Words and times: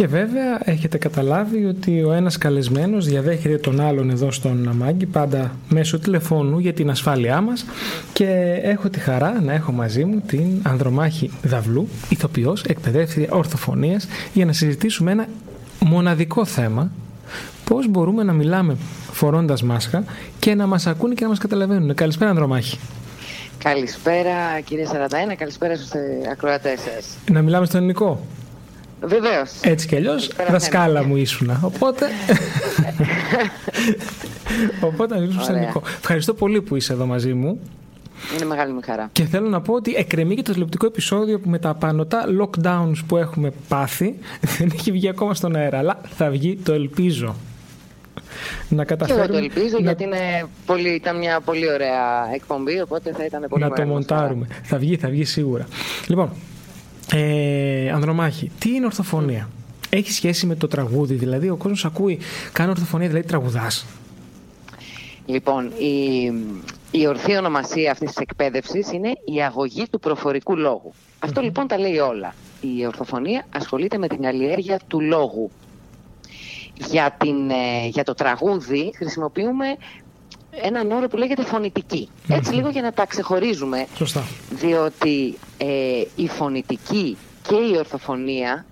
Και 0.00 0.06
βέβαια 0.06 0.60
έχετε 0.64 0.98
καταλάβει 0.98 1.64
ότι 1.64 2.02
ο 2.02 2.12
ένας 2.12 2.38
καλεσμένος 2.38 3.06
διαδέχεται 3.06 3.58
τον 3.58 3.80
άλλον 3.80 4.10
εδώ 4.10 4.30
στον 4.30 4.68
Αμάγκη 4.68 5.06
πάντα 5.06 5.56
μέσω 5.68 5.98
τηλεφώνου 5.98 6.58
για 6.58 6.72
την 6.72 6.90
ασφάλειά 6.90 7.40
μας 7.40 7.64
και 8.12 8.60
έχω 8.62 8.88
τη 8.88 8.98
χαρά 8.98 9.40
να 9.40 9.52
έχω 9.52 9.72
μαζί 9.72 10.04
μου 10.04 10.22
την 10.26 10.60
Ανδρομάχη 10.62 11.30
Δαυλού, 11.42 11.88
ηθοποιός, 12.08 12.64
εκπαιδεύτρια 12.64 13.28
ορθοφωνίας 13.30 14.08
για 14.32 14.44
να 14.44 14.52
συζητήσουμε 14.52 15.10
ένα 15.10 15.26
μοναδικό 15.84 16.44
θέμα 16.44 16.90
πώς 17.64 17.88
μπορούμε 17.88 18.22
να 18.22 18.32
μιλάμε 18.32 18.76
φορώντας 19.12 19.62
μάσχα 19.62 20.04
και 20.38 20.54
να 20.54 20.66
μας 20.66 20.86
ακούνε 20.86 21.14
και 21.14 21.22
να 21.22 21.28
μας 21.28 21.38
καταλαβαίνουν. 21.38 21.94
Καλησπέρα 21.94 22.30
Ανδρομάχη. 22.30 22.78
Καλησπέρα 23.58 24.60
κύριε 24.64 24.86
Σαραταένα, 24.86 25.34
καλησπέρα 25.34 25.76
στους 25.76 25.90
ακροατές 26.32 26.80
σας. 26.80 27.16
Να 27.30 27.42
μιλάμε 27.42 27.66
στο 27.66 27.76
ελληνικό. 27.76 28.20
Βεβαίως. 29.02 29.52
Έτσι 29.60 29.86
κι 29.86 29.96
αλλιώς, 29.96 30.30
δασκάλα 30.50 31.04
μου 31.04 31.16
ήσουνα. 31.16 31.60
Οπότε. 31.62 32.06
Οπότε 34.80 35.14
να 35.14 35.20
μιλήσουμε 35.20 35.44
στο 35.44 35.52
ελληνικό. 35.52 35.82
Ευχαριστώ 35.98 36.34
πολύ 36.34 36.62
που 36.62 36.76
είσαι 36.76 36.92
εδώ 36.92 37.06
μαζί 37.06 37.34
μου. 37.34 37.60
Είναι 38.34 38.44
μεγάλη 38.44 38.72
μου 38.72 38.80
χαρά. 38.84 39.08
Και 39.12 39.24
θέλω 39.24 39.48
να 39.48 39.60
πω 39.60 39.74
ότι 39.74 39.94
εκκρεμεί 39.94 40.34
και 40.34 40.42
το 40.42 40.52
τηλεοπτικό 40.52 40.86
επεισόδιο 40.86 41.40
που 41.40 41.48
με 41.48 41.58
τα 41.58 41.68
απανοτά 41.68 42.24
lockdowns 42.40 42.96
που 43.06 43.16
έχουμε 43.16 43.52
πάθει 43.68 44.14
δεν 44.58 44.70
έχει 44.74 44.92
βγει 44.92 45.08
ακόμα 45.08 45.34
στον 45.34 45.56
αέρα. 45.56 45.78
Αλλά 45.78 46.00
θα 46.16 46.30
βγει, 46.30 46.56
το 46.56 46.72
ελπίζω. 46.72 47.34
Να 48.68 48.84
καταφέρουμε. 48.84 49.26
Και 49.26 49.32
εγώ 49.32 49.38
το 49.38 49.44
ελπίζω 49.44 49.76
να... 49.76 49.80
γιατί 49.80 50.02
είναι 50.02 50.46
πολύ, 50.66 50.88
ήταν 50.88 51.18
μια 51.18 51.40
πολύ 51.40 51.72
ωραία 51.72 52.34
εκπομπή, 52.34 52.80
οπότε 52.80 53.12
θα 53.12 53.24
ήταν 53.24 53.46
πολύ 53.48 53.62
Να 53.62 53.70
το 53.70 53.86
μοντάρουμε. 53.86 54.46
Θα 54.62 54.78
βγει, 54.78 54.96
θα 54.96 55.08
βγει 55.08 55.24
σίγουρα. 55.24 55.66
Λοιπόν, 56.06 56.30
ε, 57.12 57.90
Ανδρομάχη, 57.90 58.50
τι 58.58 58.74
είναι 58.74 58.86
ορθοφωνία; 58.86 59.48
Έχει 59.90 60.12
σχέση 60.12 60.46
με 60.46 60.54
το 60.54 60.68
τραγούδι, 60.68 61.14
δηλαδή 61.14 61.48
ο 61.48 61.56
κόσμος 61.56 61.84
ακούει, 61.84 62.18
κάνει 62.52 62.70
ορθοφωνία, 62.70 63.08
δηλαδή 63.08 63.26
τραγουδάς. 63.26 63.86
Λοιπόν, 65.26 65.72
η, 65.78 66.32
η 66.90 67.06
ορθή 67.06 67.36
ονομασία 67.36 67.90
αυτής 67.90 68.08
της 68.08 68.16
εκπαίδευσης 68.16 68.92
είναι 68.92 69.12
η 69.24 69.42
αγωγή 69.42 69.86
του 69.90 69.98
προφορικού 69.98 70.54
Αυτό 71.18 71.40
λοιπόν 71.40 71.66
τα 71.66 71.78
λέει 71.78 71.98
όλα. 71.98 72.34
Η 72.60 72.86
ορθοφωνία 72.86 73.46
ασχολείται 73.56 73.98
με 73.98 74.08
την 74.08 74.26
αλλιέργεια 74.26 74.80
του 74.86 75.00
λόγου. 75.00 75.50
Για, 76.90 77.16
την, 77.18 77.50
ε, 77.50 77.86
για 77.88 78.04
το 78.04 78.14
τραγούδι 78.14 78.92
χρησιμοποιούμε 78.96 79.66
έναν 80.50 80.90
όρο 80.90 81.08
που 81.08 81.16
λέγεται 81.16 81.42
Έτσι 82.28 82.52
λίγο 82.52 82.68
για 82.68 82.82
να 82.82 82.92
τα 82.92 83.06
ξεχωρίζουμε. 83.06 83.86
Σωστά. 83.96 84.24
Διότι 84.50 85.34
ε, 85.62 86.02
η 86.16 86.28
φωνητική 86.28 87.16
και 87.42 87.54
η 87.54 87.76
ορθοφωνία 87.76 88.66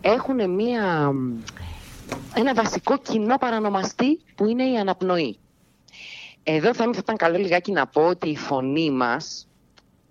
έχουν 0.00 0.50
μία, 0.50 1.12
ένα 2.34 2.54
βασικό 2.54 2.98
κοινό 2.98 3.36
παρανομαστή 3.38 4.20
που 4.34 4.46
είναι 4.46 4.64
η 4.64 4.76
αναπνοή. 4.76 5.38
Εδώ 6.42 6.74
θα 6.74 6.90
ήταν 6.96 7.16
καλό 7.16 7.38
λιγάκι 7.38 7.72
να 7.72 7.86
πω 7.86 8.06
ότι 8.06 8.28
η 8.28 8.36
φωνή 8.36 8.90
μας 8.90 9.48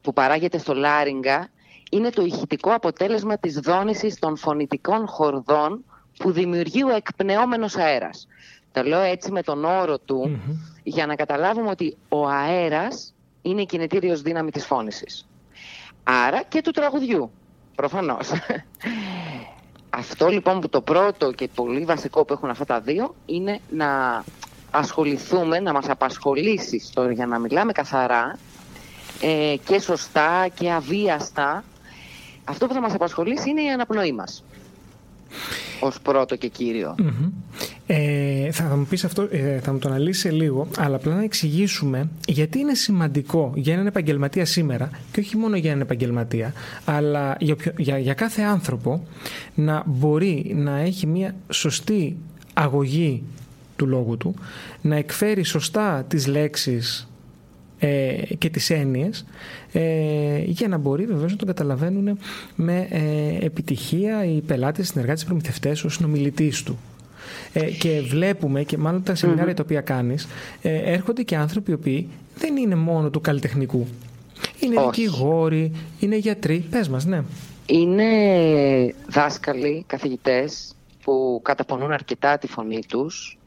που 0.01 0.13
παράγεται 0.13 0.57
στο 0.57 0.73
λάριγκα 0.73 1.49
είναι 1.91 2.09
το 2.09 2.23
ηχητικό 2.23 2.73
αποτέλεσμα 2.73 3.37
της 3.37 3.59
δόνησης 3.59 4.19
των 4.19 4.37
φωνητικών 4.37 5.07
χορδών 5.07 5.83
που 6.17 6.31
δημιουργεί 6.31 6.83
ο 6.83 6.95
εκπνεόμενος 6.95 7.75
αέρας. 7.75 8.27
Το 8.71 8.83
λέω 8.83 9.01
έτσι 9.01 9.31
με 9.31 9.41
τον 9.41 9.65
όρο 9.65 9.99
του 9.99 10.39
για 10.83 11.05
να 11.05 11.15
καταλάβουμε 11.15 11.69
ότι 11.69 11.97
ο 12.09 12.27
αέρας 12.27 13.13
είναι 13.41 13.61
η 13.61 13.65
κινητήριος 13.65 14.21
δύναμη 14.21 14.51
της 14.51 14.65
φώνησης. 14.65 15.27
Άρα 16.03 16.43
και 16.43 16.61
του 16.61 16.71
τραγουδιού, 16.71 17.31
προφανώς. 17.75 18.29
Αυτό 19.89 20.27
λοιπόν 20.27 20.59
που 20.59 20.69
το 20.69 20.81
πρώτο 20.81 21.31
και 21.31 21.49
πολύ 21.55 21.85
βασικό 21.85 22.25
που 22.25 22.33
έχουν 22.33 22.49
αυτά 22.49 22.65
τα 22.65 22.79
δύο 22.79 23.15
είναι 23.25 23.59
να 23.69 24.23
ασχοληθούμε, 24.71 25.59
να 25.59 25.73
μας 25.73 25.89
απασχολήσει 25.89 26.79
στο, 26.79 27.09
για 27.09 27.25
να 27.25 27.39
μιλάμε 27.39 27.71
καθαρά 27.71 28.37
ε, 29.21 29.55
και 29.65 29.79
σωστά 29.79 30.47
και 30.53 30.71
αβίαστα. 30.71 31.63
Αυτό 32.43 32.67
που 32.67 32.73
θα 32.73 32.81
μας 32.81 32.93
απασχολήσει 32.93 33.49
είναι 33.49 33.61
η 33.61 33.69
αναπνοή 33.69 34.11
μας 34.11 34.43
ως 35.79 35.99
πρώτο 36.01 36.35
και 36.35 36.47
κυριο 36.47 36.95
ε, 37.87 38.51
θα, 38.51 38.63
μου 38.63 38.85
πεις 38.89 39.03
αυτό, 39.03 39.27
ε, 39.31 39.59
θα 39.59 39.71
μου 39.71 39.79
το 39.79 39.89
αναλύσεις 39.89 40.31
λίγο, 40.31 40.67
αλλά 40.77 40.95
απλά 40.95 41.15
να 41.15 41.23
εξηγήσουμε 41.23 42.09
γιατί 42.27 42.59
είναι 42.59 42.73
σημαντικό 42.73 43.51
για 43.55 43.73
έναν 43.73 43.87
επαγγελματία 43.87 44.45
σήμερα 44.45 44.89
και 45.11 45.19
όχι 45.19 45.37
μόνο 45.37 45.55
για 45.55 45.69
έναν 45.69 45.81
επαγγελματία, 45.81 46.53
αλλά 46.85 47.35
για, 47.39 47.55
για, 47.77 47.97
για 47.97 48.13
κάθε 48.13 48.41
άνθρωπο 48.41 49.07
να 49.55 49.83
μπορεί 49.85 50.53
να 50.55 50.77
έχει 50.77 51.07
μια 51.07 51.35
σωστή 51.49 52.17
αγωγή 52.53 53.23
του 53.75 53.87
λόγου 53.87 54.17
του, 54.17 54.35
να 54.81 54.95
εκφέρει 54.95 55.43
σωστά 55.43 56.03
τις 56.07 56.27
λέξεις 56.27 57.07
ε, 57.79 58.13
και 58.37 58.49
τις 58.49 58.69
έννοιες 58.69 59.25
ε, 59.71 60.43
για 60.45 60.67
να 60.67 60.77
μπορεί 60.77 61.05
βεβαίως 61.05 61.31
να 61.31 61.37
τον 61.37 61.47
καταλαβαίνουν 61.47 62.17
με 62.55 62.87
ε, 62.89 63.45
επιτυχία 63.45 64.25
οι 64.25 64.41
πελάτες, 64.41 64.85
οι 64.85 64.87
συνεργάτες, 64.87 65.21
οι 65.21 65.25
προμηθευτές, 65.25 65.83
ο 65.83 65.89
συνομιλητής 65.89 66.63
του. 66.63 66.77
Ε, 67.53 67.71
και 67.71 68.01
βλέπουμε 68.07 68.63
και 68.63 68.77
μάλλον 68.77 69.03
τα 69.03 69.15
σεμινάρια 69.15 69.53
τα 69.53 69.63
οποία 69.63 69.81
κάνεις 69.81 70.27
έρχονται 70.61 71.23
και 71.23 71.35
άνθρωποι 71.35 71.71
οι 71.71 71.73
οποίοι 71.73 72.09
δεν 72.35 72.57
είναι 72.57 72.75
μόνο 72.75 73.09
του 73.09 73.21
καλλιτεχνικού. 73.21 73.87
Είναι 74.59 74.81
δικηγόροι, 74.81 75.71
είναι 75.99 76.15
γιατροί. 76.15 76.65
Πες 76.69 76.89
μας, 76.89 77.05
ναι. 77.05 77.23
Είναι 77.65 78.05
δάσκαλοι, 79.09 79.83
καθηγητές 79.87 80.75
που 81.03 81.39
καταπονούν 81.43 81.91
αρκετά 81.91 82.37
τη 82.37 82.47
φωνή 82.47 82.79
τους 82.87 83.37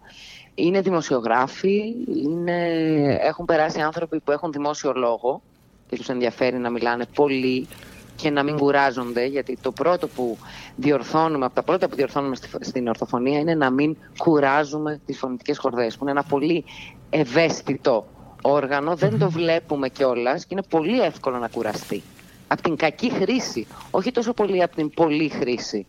είναι 0.58 0.80
δημοσιογράφοι, 0.80 1.94
είναι, 2.24 2.58
έχουν 3.20 3.44
περάσει 3.44 3.80
άνθρωποι 3.80 4.20
που 4.20 4.32
έχουν 4.32 4.52
δημόσιο 4.52 4.92
λόγο 4.92 5.42
και 5.88 5.96
τους 5.96 6.08
ενδιαφέρει 6.08 6.56
να 6.56 6.70
μιλάνε 6.70 7.06
πολύ 7.14 7.66
και 8.16 8.30
να 8.30 8.42
μην 8.42 8.56
κουράζονται, 8.56 9.24
γιατί 9.24 9.58
το 9.60 9.72
πρώτο 9.72 10.08
που 10.08 10.38
διορθώνουμε, 10.76 11.44
από 11.44 11.54
τα 11.54 11.62
πρώτα 11.62 11.88
που 11.88 11.96
διορθώνουμε 11.96 12.36
στην 12.60 12.88
ορθοφωνία 12.88 13.38
είναι 13.38 13.54
να 13.54 13.70
μην 13.70 13.96
κουράζουμε 14.18 15.00
τις 15.06 15.18
φωνητικές 15.18 15.58
χορδές, 15.58 15.96
που 15.96 16.02
είναι 16.02 16.10
ένα 16.10 16.22
πολύ 16.22 16.64
ευαίσθητο 17.10 18.06
όργανο, 18.42 18.96
δεν 18.96 19.18
το 19.18 19.30
βλέπουμε 19.30 19.88
κιόλας 19.88 20.42
και 20.42 20.48
είναι 20.50 20.62
πολύ 20.68 21.00
εύκολο 21.00 21.38
να 21.38 21.48
κουραστεί. 21.48 22.02
Από 22.48 22.62
την 22.62 22.76
κακή 22.76 23.10
χρήση, 23.10 23.66
όχι 23.90 24.10
τόσο 24.10 24.32
πολύ 24.32 24.62
από 24.62 24.76
την 24.76 24.90
πολλή 24.90 25.28
χρήση. 25.28 25.86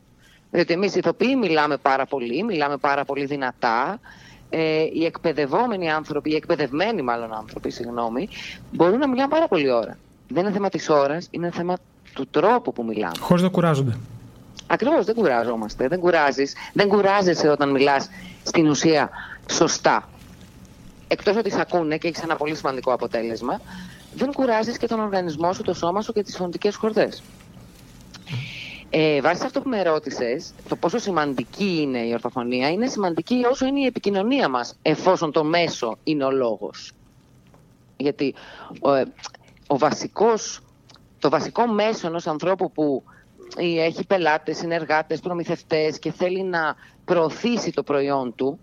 Διότι 0.52 0.74
εμείς 0.74 0.96
οι 0.96 1.00
ηθοποιοί 1.00 1.36
μιλάμε 1.40 1.78
πάρα 1.78 2.06
πολύ, 2.06 2.44
μιλάμε 2.44 2.78
πάρα 2.78 3.06
πολύ 3.06 3.26
δυνατά, 3.26 4.00
ε, 4.50 4.84
οι 4.94 5.06
εκπαιδευόμενοι 5.06 5.92
άνθρωποι, 5.92 6.32
οι 6.32 6.36
εκπαιδευμένοι 6.36 7.02
μάλλον 7.02 7.34
άνθρωποι, 7.34 7.70
συγγνώμη, 7.70 8.30
μπορούν 8.72 9.00
να 9.00 9.08
μιλάνε 9.08 9.30
πάρα 9.30 9.48
πολύ 9.48 9.72
ώρα. 9.72 9.98
Δεν 10.28 10.44
είναι 10.44 10.54
θέμα 10.54 10.70
της 10.70 10.90
ώρας, 10.90 11.28
είναι 11.32 11.52
θέμα 11.52 11.78
του 12.14 12.28
τρόπου 12.28 12.74
που 12.74 12.84
μιλάμε. 12.84 13.18
Χωρίς 13.20 13.44
να 13.44 13.50
κουράζονται. 13.50 13.98
Ακριβώς, 14.68 15.06
δεν 15.06 15.16
κουράζομαστε. 15.16 15.88
Δεν 15.88 16.00
κουράζεις. 16.00 16.56
Δεν 16.74 16.88
κουράζεσαι 16.88 17.50
όταν 17.50 17.72
μιλάς 17.72 18.10
στην 18.44 18.68
ουσία 18.68 19.10
σωστά. 19.52 20.10
Εκτός 21.08 21.36
ότι 21.36 21.52
σε 21.52 21.62
ακούνε 21.62 21.98
και 21.98 22.08
έχεις 22.08 22.24
ένα 22.24 22.36
πολύ 22.36 22.56
σημαντικό 22.56 22.94
αποτέλεσμα, 22.94 23.62
δεν 24.14 24.32
κουράζεις 24.32 24.78
και 24.78 24.88
τον 24.88 25.00
οργανισμό 25.00 25.54
σου, 25.54 25.64
το 25.64 25.74
σώμα 25.74 26.02
σου 26.02 26.14
και 26.14 26.24
τις 26.24 26.36
φωνητικές 26.36 26.76
χορδές. 26.76 27.24
Ε, 28.90 29.22
βάσει 29.22 29.46
αυτό 29.46 29.62
που 29.62 29.70
με 29.70 29.84
ρώτησες, 29.84 30.54
το 30.70 30.76
πόσο 30.76 30.98
σημαντική 30.98 31.80
είναι 31.82 32.00
η 32.00 32.14
ορθοφωνία, 32.14 32.70
είναι 32.70 32.88
σημαντική 32.88 33.46
όσο 33.52 33.66
είναι 33.66 33.80
η 33.80 33.86
επικοινωνία 33.86 34.50
μας, 34.50 34.78
εφόσον 34.82 35.32
το 35.32 35.44
μέσο 35.44 35.98
είναι 36.04 36.24
ο 36.24 36.32
λόγος. 36.32 36.92
Γιατί 37.98 38.36
ο, 38.80 38.94
ε, 38.94 39.06
ο 39.68 39.78
βασικός, 39.78 40.62
το 41.20 41.30
βασικό 41.30 41.68
μέσο 41.68 42.08
ενός 42.08 42.28
ανθρώπου 42.28 42.72
που 42.72 43.04
έχει 43.58 44.06
πελάτες, 44.06 44.58
συνεργάτες, 44.58 45.20
προμηθευτές 45.20 46.00
και 46.00 46.12
θέλει 46.12 46.44
να 46.44 46.76
προωθήσει 47.06 47.72
το 47.72 47.84
προϊόν 47.84 48.36
του, 48.36 48.60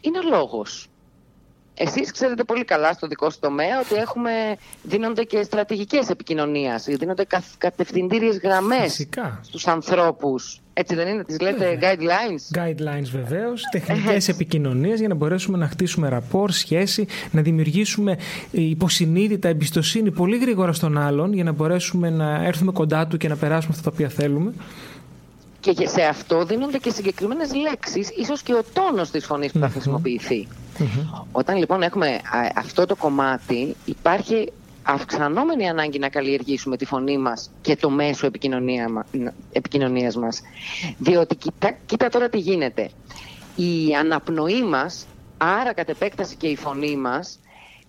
είναι 0.00 0.18
ο 0.18 0.22
λόγος. 0.22 0.88
Εσείς 1.78 2.12
ξέρετε 2.12 2.44
πολύ 2.44 2.64
καλά 2.64 2.92
στο 2.92 3.06
δικό 3.06 3.30
σου 3.30 3.38
τομέα 3.40 3.80
ότι 3.80 3.94
έχουμε, 3.94 4.30
δίνονται 4.82 5.22
και 5.22 5.42
στρατηγικές 5.42 6.08
επικοινωνίας, 6.08 6.84
δίνονται 6.84 7.26
κατευθυντήριες 7.58 8.38
γραμμές 8.38 8.80
Φυσικά. 8.80 9.40
στους 9.42 9.66
ανθρώπους. 9.66 10.60
Έτσι 10.72 10.94
δεν 10.94 11.08
είναι, 11.08 11.24
τις 11.24 11.40
λέτε 11.40 11.78
guidelines; 11.80 12.58
Guidelines 12.58 13.08
βεβαίως, 13.12 13.62
τεχνικές 13.70 14.28
επικοινωνίες 14.28 14.98
για 14.98 15.08
να 15.08 15.14
μπορέσουμε 15.14 15.58
να 15.58 15.68
χτίσουμε 15.68 16.08
ραπόρ, 16.08 16.50
σχέση, 16.50 17.06
να 17.30 17.42
δημιουργήσουμε 17.42 18.18
υποσυνείδητα 18.50 19.48
εμπιστοσύνη 19.48 20.10
πολύ 20.10 20.38
γρήγορα 20.38 20.72
στον 20.72 20.98
άλλον 20.98 21.32
για 21.32 21.44
να 21.44 21.52
μπορέσουμε 21.52 22.10
να 22.10 22.44
έρθουμε 22.44 22.72
κοντά 22.72 23.06
του 23.06 23.16
και 23.16 23.28
να 23.28 23.36
περάσουμε 23.36 23.74
αυτά 23.76 23.90
τα 23.90 23.90
οποία 23.94 24.08
θέλουμε. 24.08 24.52
Και 25.60 25.88
σε 25.88 26.02
αυτό 26.02 26.44
δίνονται 26.44 26.78
και 26.78 26.90
συγκεκριμένες 26.90 27.54
λέξεις, 27.54 28.10
ίσως 28.10 28.42
και 28.42 28.54
ο 28.54 28.62
τόνος 28.72 29.10
της 29.10 29.26
φωνής 29.26 29.52
που 29.52 29.58
θα 29.58 29.68
χρησιμοποιηθει 29.68 30.48
Όταν 31.32 31.56
λοιπόν 31.56 31.82
έχουμε 31.82 32.20
αυτό 32.54 32.86
το 32.86 32.96
κομμάτι, 32.96 33.76
υπάρχει 33.84 34.52
αυξανόμενη 34.82 35.68
ανάγκη 35.68 35.98
να 35.98 36.08
καλλιεργήσουμε 36.08 36.76
τη 36.76 36.84
φωνή 36.84 37.18
μας 37.18 37.50
και 37.60 37.76
το 37.76 37.90
μέσο 37.90 38.26
επικοινωνία, 38.26 39.04
επικοινωνίας 39.52 40.16
μας. 40.16 40.40
Διότι 40.98 41.36
κοίτα, 41.36 41.76
κοίτα 41.86 42.08
τώρα 42.08 42.28
τι 42.28 42.38
γίνεται. 42.38 42.90
Η 43.56 43.94
αναπνοή 43.94 44.62
μας, 44.62 45.06
άρα 45.36 45.72
κατ' 45.72 45.88
επέκταση 45.88 46.36
και 46.36 46.46
η 46.46 46.56
φωνή 46.56 46.96
μας, 46.96 47.38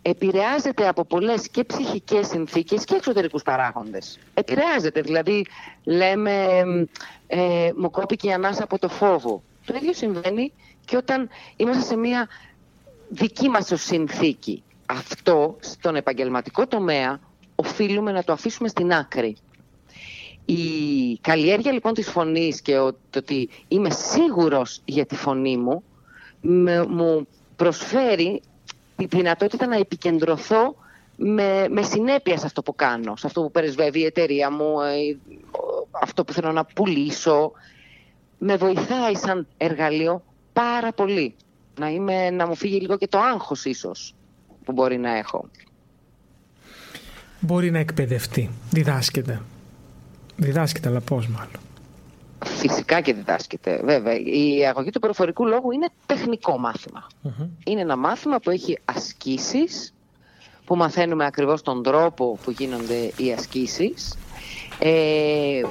επηρεάζεται 0.02 0.88
από 0.88 1.06
πολλές 1.06 1.50
και 1.50 1.64
ψυχικές 1.64 2.28
συνθήκες 2.28 2.84
και 2.86 2.96
εξωτερικούς 2.96 3.44
παράγοντες. 3.44 4.20
Επηρεάζεται, 4.34 5.02
δηλαδή 5.02 5.46
λέμε 5.84 6.64
ε, 7.28 7.72
μου 7.76 7.90
κόπηκε 7.90 8.28
η 8.28 8.34
ανάσα 8.34 8.64
από 8.64 8.80
το 8.80 8.90
φόβο. 8.90 9.44
Το 9.66 9.76
ίδιο 9.76 9.94
συμβαίνει 9.94 10.54
και 10.86 10.98
όταν 10.98 11.30
είμαστε 11.56 11.84
σε 11.84 11.96
μια 11.96 12.28
δική 13.10 13.50
μας 13.50 13.72
συνθήκη. 13.74 14.64
Αυτό 14.86 15.58
στον 15.60 15.96
επαγγελματικό 15.96 16.68
τομέα 16.68 17.20
οφείλουμε 17.56 18.12
να 18.12 18.24
το 18.24 18.32
αφήσουμε 18.34 18.68
στην 18.68 18.94
άκρη. 18.94 19.36
Η 20.46 21.18
καλλιέργεια 21.22 21.72
λοιπόν 21.72 21.94
της 21.94 22.10
φωνής 22.10 22.62
και 22.62 22.74
το 22.74 22.96
ότι 23.18 23.50
είμαι 23.68 23.90
σίγουρος 23.90 24.82
για 24.86 25.06
τη 25.06 25.16
φωνή 25.16 25.58
μου 25.58 25.84
μου 26.90 27.28
προσφέρει 27.56 28.42
τη 29.08 29.18
δυνατότητα 29.18 29.68
να 29.68 29.76
επικεντρωθώ 29.76 30.76
με, 31.16 31.68
με 31.70 31.82
συνέπεια 31.82 32.38
σε 32.38 32.46
αυτό 32.46 32.62
που 32.62 32.76
κάνω, 32.76 33.16
σε 33.16 33.28
αυτό 33.28 33.42
που 33.42 33.52
περισβεύει 33.52 34.00
η 34.00 34.06
εταιρεία 34.06 34.52
μου, 34.52 34.82
ε, 34.82 35.18
αυτό 35.92 36.24
που 36.24 36.34
θέλω 36.34 36.52
να 36.52 36.66
πουλήσω. 36.66 37.52
Με 38.38 38.56
βοηθάει 38.56 39.16
σαν 39.16 39.48
εργαλείο 39.58 40.24
πάρα 40.54 40.92
πολύ. 40.92 41.36
Να, 41.80 41.90
είμαι, 41.90 42.30
να 42.30 42.48
μου 42.48 42.56
φύγει 42.56 42.80
λίγο 42.80 42.98
και 42.98 43.08
το 43.08 43.20
άγχος 43.20 43.66
ίσως 43.66 44.16
που 44.64 44.72
μπορεί 44.72 44.98
να 44.98 45.18
έχω. 45.18 45.50
Μπορεί 47.40 47.72
να 47.72 47.80
εκπαιδευτεί, 47.80 48.50
διδάσκεται. 48.72 49.42
Διδάσκεται, 50.36 50.90
αλλά 50.90 51.00
πώς 51.00 51.28
μάλλον. 51.28 51.69
Φυσικά 52.60 53.02
και 53.02 53.14
διδάσκεται, 53.14 53.82
βέβαια. 53.84 54.14
Η 54.20 54.66
αγωγή 54.68 54.90
του 54.90 55.00
προφορικού 55.00 55.48
λόγου 55.48 55.72
είναι 55.72 55.88
τεχνικό 56.06 56.60
Είναι 57.64 57.82
ένα 57.82 57.96
μάθημα 57.96 58.40
που 58.40 58.50
έχει 58.50 58.80
ασκήσεις, 58.86 59.94
που 60.66 60.76
μαθαίνουμε 60.76 61.26
ακριβώς 61.26 61.62
τον 61.62 61.84
τρόπο 61.84 62.38
που 62.44 62.52
γίνονται 62.52 63.12
οι 63.18 63.32
ασκήσεις. 63.32 64.18
Ε, 64.80 65.62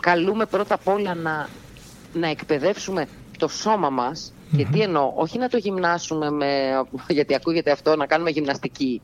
καλούμε 0.00 0.46
πρώτα 0.46 0.74
απ' 0.74 0.88
όλα 0.88 1.14
να, 1.14 1.48
να 2.12 2.28
εκπαιδεύσουμε 2.28 3.06
το 3.38 3.48
σώμα 3.48 3.90
μας 3.90 4.32
και 4.56 4.64
τι 4.72 4.80
εννοώ, 4.80 5.12
όχι 5.14 5.38
να 5.38 5.48
το 5.48 5.56
γυμνάσουμε 5.56 6.30
με, 6.30 6.82
γιατί 7.08 7.34
ακούγεται 7.34 7.70
αυτό, 7.70 7.96
να 7.96 8.06
κάνουμε 8.06 8.30
γυμναστική. 8.30 9.00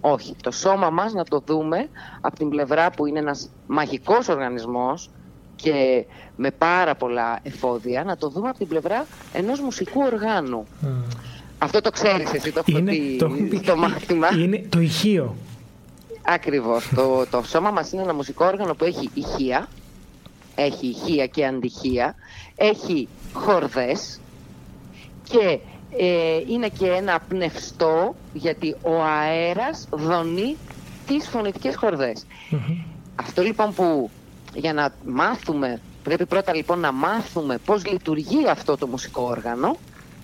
Όχι, 0.00 0.36
το 0.42 0.50
σώμα 0.50 0.90
μας 0.90 1.12
να 1.12 1.24
το 1.24 1.42
δούμε 1.46 1.88
από 2.20 2.36
την 2.36 2.48
πλευρά 2.48 2.90
που 2.90 3.06
είναι 3.06 3.18
ένας 3.18 3.50
μαγικός 3.66 4.28
οργανισμός 4.28 5.10
και 5.56 6.04
με 6.36 6.50
πάρα 6.50 6.94
πολλά 6.94 7.38
εφόδια, 7.42 8.04
να 8.04 8.16
το 8.16 8.28
δούμε 8.28 8.48
από 8.48 8.58
την 8.58 8.68
πλευρά 8.68 9.06
ενός 9.32 9.60
μουσικού 9.60 10.00
οργάνου. 10.04 10.66
Αυτό 11.58 11.80
το 11.80 11.90
ξέρεις 11.90 12.32
εσύ, 12.32 12.52
το 12.52 12.62
έχω 12.68 12.82
πει 13.50 13.60
το, 13.64 13.76
μάθημα. 13.76 14.28
Είναι 14.38 14.66
το 14.68 14.80
ηχείο. 14.80 15.36
Ακριβώς. 16.22 16.88
το, 16.94 17.26
το 17.30 17.42
σώμα 17.42 17.70
μας 17.70 17.92
είναι 17.92 18.02
ένα 18.02 18.14
μουσικό 18.14 18.44
όργανο 18.44 18.74
που 18.74 18.84
έχει 18.84 19.10
ηχεία, 19.14 19.68
έχει 20.54 20.86
ηχεία 20.86 21.26
και 21.26 21.46
αντιχεία, 21.46 22.14
έχει 22.56 23.08
χορδές 23.32 24.20
και 25.22 25.58
ε, 25.98 26.40
είναι 26.48 26.68
και 26.68 26.86
ένα 26.86 27.20
πνευστό 27.28 28.14
γιατί 28.32 28.74
ο 28.82 29.02
αέρας 29.02 29.88
δονεί 29.90 30.56
τις 31.06 31.28
φωνητικές 31.28 31.76
Αυτό 33.14 33.42
λοιπόν 33.42 33.74
που 33.74 34.10
για 34.56 34.72
να 34.72 34.94
μάθουμε, 35.06 35.80
πρέπει 36.02 36.26
πρώτα 36.26 36.54
λοιπόν 36.54 36.78
να 36.78 36.92
μάθουμε 36.92 37.58
πώς 37.64 37.86
λειτουργεί 37.86 38.48
αυτό 38.48 38.76
το 38.76 38.86
μουσικό 38.86 39.22
όργανο 39.22 39.76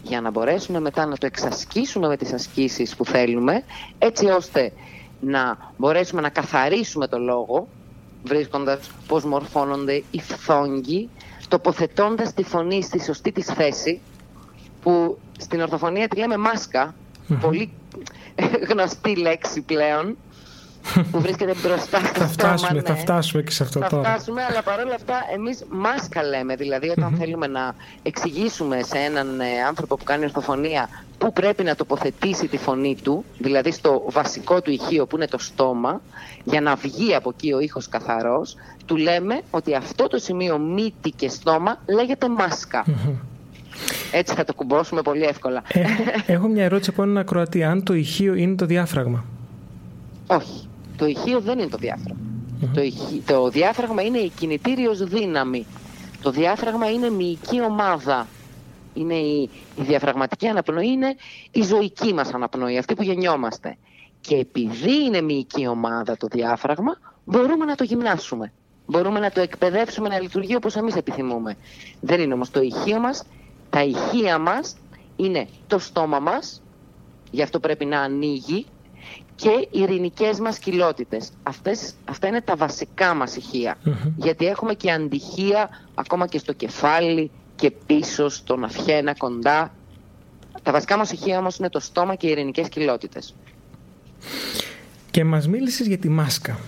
για 0.03 0.21
να 0.21 0.31
μπορέσουμε 0.31 0.81
μετά 0.81 1.07
να 1.07 1.17
το 1.17 1.27
εξασκήσουμε 1.27 2.09
με 2.09 2.17
τις 2.17 2.33
ασκήσεις 2.33 2.97
που 2.97 3.05
θέλουμε 3.05 3.63
έτσι 3.99 4.27
ώστε 4.27 4.73
να 5.21 5.73
μπορέσουμε 5.77 6.21
να 6.21 6.29
καθαρίσουμε 6.29 7.09
το 7.09 7.19
λόγο 7.19 7.69
βρίσκοντας 8.25 8.91
πώς 9.07 9.25
μορφώνονται 9.25 10.03
οι 10.11 10.21
φθόγγοι 10.21 11.09
τοποθετώντας 11.49 12.35
τη 12.35 12.43
φωνή 12.43 12.83
στη 12.83 13.03
σωστή 13.03 13.33
της 13.33 13.47
θέση 13.47 14.01
που 14.83 15.19
στην 15.39 15.61
ορθοφωνία 15.61 16.09
τη 16.09 16.17
λέμε 16.19 16.37
πολύ 17.41 17.73
γνωστή 18.69 19.17
λέξη 19.17 19.61
πλέον 19.61 20.17
που 21.11 21.21
βρίσκεται 21.21 21.55
μπροστά 21.63 21.99
στο 21.99 22.21
θα 22.21 22.27
φτάσουμε, 22.27 22.73
ναι. 22.73 22.83
Θα 22.83 22.97
φτάσουμε 22.97 23.43
και 23.43 23.51
σε 23.51 23.63
αυτό 23.63 23.81
θα 23.81 23.89
τώρα. 23.89 24.03
Θα 24.03 24.11
φτάσουμε, 24.11 24.43
αλλά 24.43 24.63
παρόλα 24.63 24.95
αυτά 24.95 25.15
εμείς 25.35 25.65
μάσκα 25.71 26.23
λέμε. 26.23 26.57
Δηλαδή 26.57 26.95
θέλουμε 27.19 27.47
να 27.47 27.75
εξηγήσουμε 28.03 28.83
σε 28.83 28.99
έναν 28.99 29.41
ε, 29.41 29.45
άνθρωπο 29.69 29.97
που 29.97 30.05
κάνει 30.05 30.25
ορθοφωνία 30.25 30.89
πού 31.23 31.33
πρέπει 31.33 31.63
να 31.63 31.75
τοποθετήσει 31.75 32.49
τη 32.49 32.57
φωνή 32.57 32.97
του, 33.03 33.25
δηλαδή 33.39 33.73
στο 33.73 34.03
βασικό 34.11 34.63
του 34.63 34.71
ηχείο 34.71 35.07
που 35.07 35.17
είναι 35.17 35.27
το 35.27 35.39
στόμα, 35.39 36.01
για 36.45 36.61
να 36.61 36.75
βγει 36.75 37.15
από 37.15 37.31
εκεί 37.35 37.53
ο 37.53 37.61
ήχος 37.61 37.89
καθαρός, 37.89 38.57
του 38.87 38.97
λέμε 38.97 39.41
ότι 39.51 39.75
αυτό 39.75 40.07
το 40.07 40.19
σημείο 40.19 40.59
μύτη 40.59 41.11
και 41.11 41.29
στόμα 41.29 41.79
λέγεται 41.87 42.27
Έτσι 44.13 44.35
θα 44.35 44.45
το 44.45 44.55
κουμπώσουμε 44.55 45.03
πολύ 45.03 45.23
εύκολα. 45.23 45.63
Ε, 45.69 45.83
έχω 46.27 46.49
μια 46.49 46.65
ερώτηση 46.65 46.91
από 46.91 47.03
έναν 47.03 47.19
ακροατή. 47.19 47.65
Αν 47.65 47.83
το 47.83 47.95
ηχείο 47.95 48.35
είναι 48.35 48.55
το 48.55 48.67
διάφραγμα; 48.67 49.25
Όχι. 50.27 50.69
Το 51.03 51.09
ηχείο 51.09 51.41
δεν 51.41 51.59
είναι 51.59 51.69
το 51.69 51.77
διάφραγμα. 51.77 52.21
Το, 52.75 52.81
το 53.33 53.49
διάφραγμα 53.49 54.03
είναι 54.03 54.19
η 54.19 54.29
κινητήριος 54.29 55.05
δύναμη. 55.05 55.67
Το 56.23 56.31
διάφραγμα 56.31 56.91
είναι 56.91 57.11
μυϊκή 57.11 57.63
ομάδα. 57.63 58.27
Είναι 58.95 59.15
η, 59.15 59.51
η 59.77 59.83
διαφραγματική 59.83 60.47
αναπνοή 60.47 60.89
είναι 60.89 61.15
η 61.51 61.63
ζωική 61.63 62.15
μας 62.15 62.35
αναπνοή, 62.35 62.79
αυτή 62.79 62.95
που 62.95 63.03
γεννιόμαστε. 63.03 63.77
Και 64.21 64.37
επειδή 64.37 65.05
είναι 65.05 65.21
μυϊκή 65.21 65.67
ομάδα 65.67 66.17
το 66.17 66.27
διάφραγμα, 66.31 66.99
μπορούμε 67.25 67.65
να 67.65 67.75
το 67.75 67.85
γυμνάσουμε. 67.85 68.53
Μπορούμε 68.87 69.21
να 69.21 69.31
το 69.31 69.41
εκπαιδεύσουμε 69.41 70.09
να 70.09 70.21
λειτουργεί 70.21 70.55
όπως 70.55 70.77
εμείς 70.77 70.97
επιθυμούμε. 70.97 71.57
Δεν 72.01 72.21
είναι 72.21 72.35
όμως 72.35 72.51
το 72.51 72.61
ηχείο 72.61 73.01
μας. 73.01 73.23
Τα 73.71 73.83
ηχεία 73.83 74.39
μας 74.39 74.77
είναι 75.17 75.49
το 75.67 75.79
στόμα 75.79 76.19
μας, 76.19 76.63
γι' 77.31 77.43
αυτό 77.43 77.61
πρέπει 77.61 77.85
να 77.85 78.01
ανοίγει 78.01 78.67
και 79.35 79.69
οι 79.71 79.81
ειρηνικές 79.81 80.41
μας 80.41 80.59
κοιλότητες. 80.59 81.31
Αυτές, 81.43 81.95
αυτά 82.05 82.27
είναι 82.27 82.41
τα 82.41 82.57
βασικά 82.57 83.15
μας 83.15 83.37
ηχεία. 83.37 83.77
Γιατί 84.17 84.47
έχουμε 84.47 84.75
και 84.75 84.91
αντιχεία 84.91 85.69
ακόμα 85.95 86.27
και 86.27 86.39
στο 86.39 86.53
κεφάλι 86.53 87.31
και 87.57 87.71
πίσω, 87.87 88.29
στον 88.29 88.65
αυχένα, 88.65 89.15
κοντά. 89.15 89.75
Τα 90.63 90.73
βασικά 90.73 90.97
μας 90.97 91.13
ηχεία 91.13 91.39
όμως 91.39 91.57
είναι 91.57 91.69
το 91.69 91.81
στόμα 91.81 92.15
και 92.15 92.27
οι 92.27 92.31
ειρηνικές 92.31 92.69
κοιλότητες. 92.69 93.35
Και 95.11 95.25
μας 95.25 95.49
μίλησες 95.49 95.87
για 95.87 95.99
τη 95.99 96.09
μάσκα. 96.09 96.59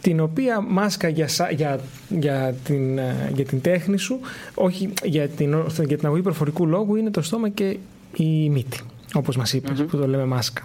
Την 0.00 0.20
οποία 0.20 0.60
μάσκα 0.60 1.08
για, 1.08 1.28
για, 1.50 1.80
για, 2.08 2.54
την, 2.64 2.98
ε, 2.98 3.32
για 3.34 3.44
την 3.44 3.60
τέχνη 3.60 3.98
σου, 3.98 4.20
όχι 4.54 4.92
για 5.02 5.28
την, 5.28 5.66
για 5.86 5.96
την 5.96 6.06
αγωγή 6.06 6.22
προφορικού 6.22 6.66
λόγου, 6.66 6.96
είναι 6.96 7.10
το 7.10 7.22
στόμα 7.22 7.48
και 7.48 7.76
η 8.16 8.50
μύτη, 8.50 8.80
όπως 9.14 9.36
μας 9.36 9.52
ειπες 9.52 9.82
που 9.82 9.96
το 9.96 10.06
λέμε 10.08 10.24
μάσκα. 10.24 10.62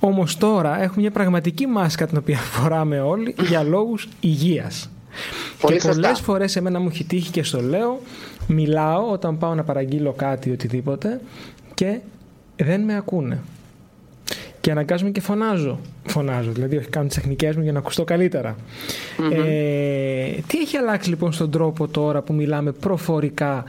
Όμως 0.00 0.36
τώρα 0.36 0.82
έχουμε 0.82 1.00
μια 1.00 1.10
πραγματική 1.10 1.66
μάσκα 1.66 2.06
την 2.06 2.16
οποία 2.16 2.38
φοράμε 2.52 3.00
όλοι 3.00 3.34
για 3.48 3.62
λόγους 3.62 4.08
υγείας. 4.20 4.90
Πολύ 5.60 5.78
και 5.78 5.88
πολλές 5.88 6.20
φορές 6.20 6.56
εμένα 6.56 6.80
μου 6.80 6.88
έχει 6.88 7.04
τύχει 7.04 7.30
και 7.30 7.42
στο 7.42 7.60
λέω, 7.60 8.00
μιλάω 8.46 9.10
όταν 9.10 9.38
πάω 9.38 9.54
να 9.54 9.62
παραγγείλω 9.62 10.12
κάτι 10.12 10.50
οτιδήποτε 10.50 11.20
και 11.74 11.98
δεν 12.56 12.80
με 12.80 12.96
ακούνε. 12.96 13.40
Και 14.60 14.70
αναγκάζομαι 14.70 15.10
και 15.10 15.20
φωνάζω. 15.20 15.78
Φωνάζω, 16.06 16.52
δηλαδή 16.52 16.76
όχι 16.76 16.88
κάνω 16.88 17.06
τις 17.06 17.16
τεχνικές 17.16 17.56
μου 17.56 17.62
για 17.62 17.72
να 17.72 17.78
ακουστώ 17.78 18.04
καλύτερα. 18.04 18.56
Ε, 19.32 20.30
τι 20.46 20.58
έχει 20.58 20.76
αλλάξει 20.76 21.08
λοιπόν 21.08 21.32
στον 21.32 21.50
τρόπο 21.50 21.88
τώρα 21.88 22.22
που 22.22 22.32
μιλάμε 22.32 22.72
προφορικά, 22.72 23.64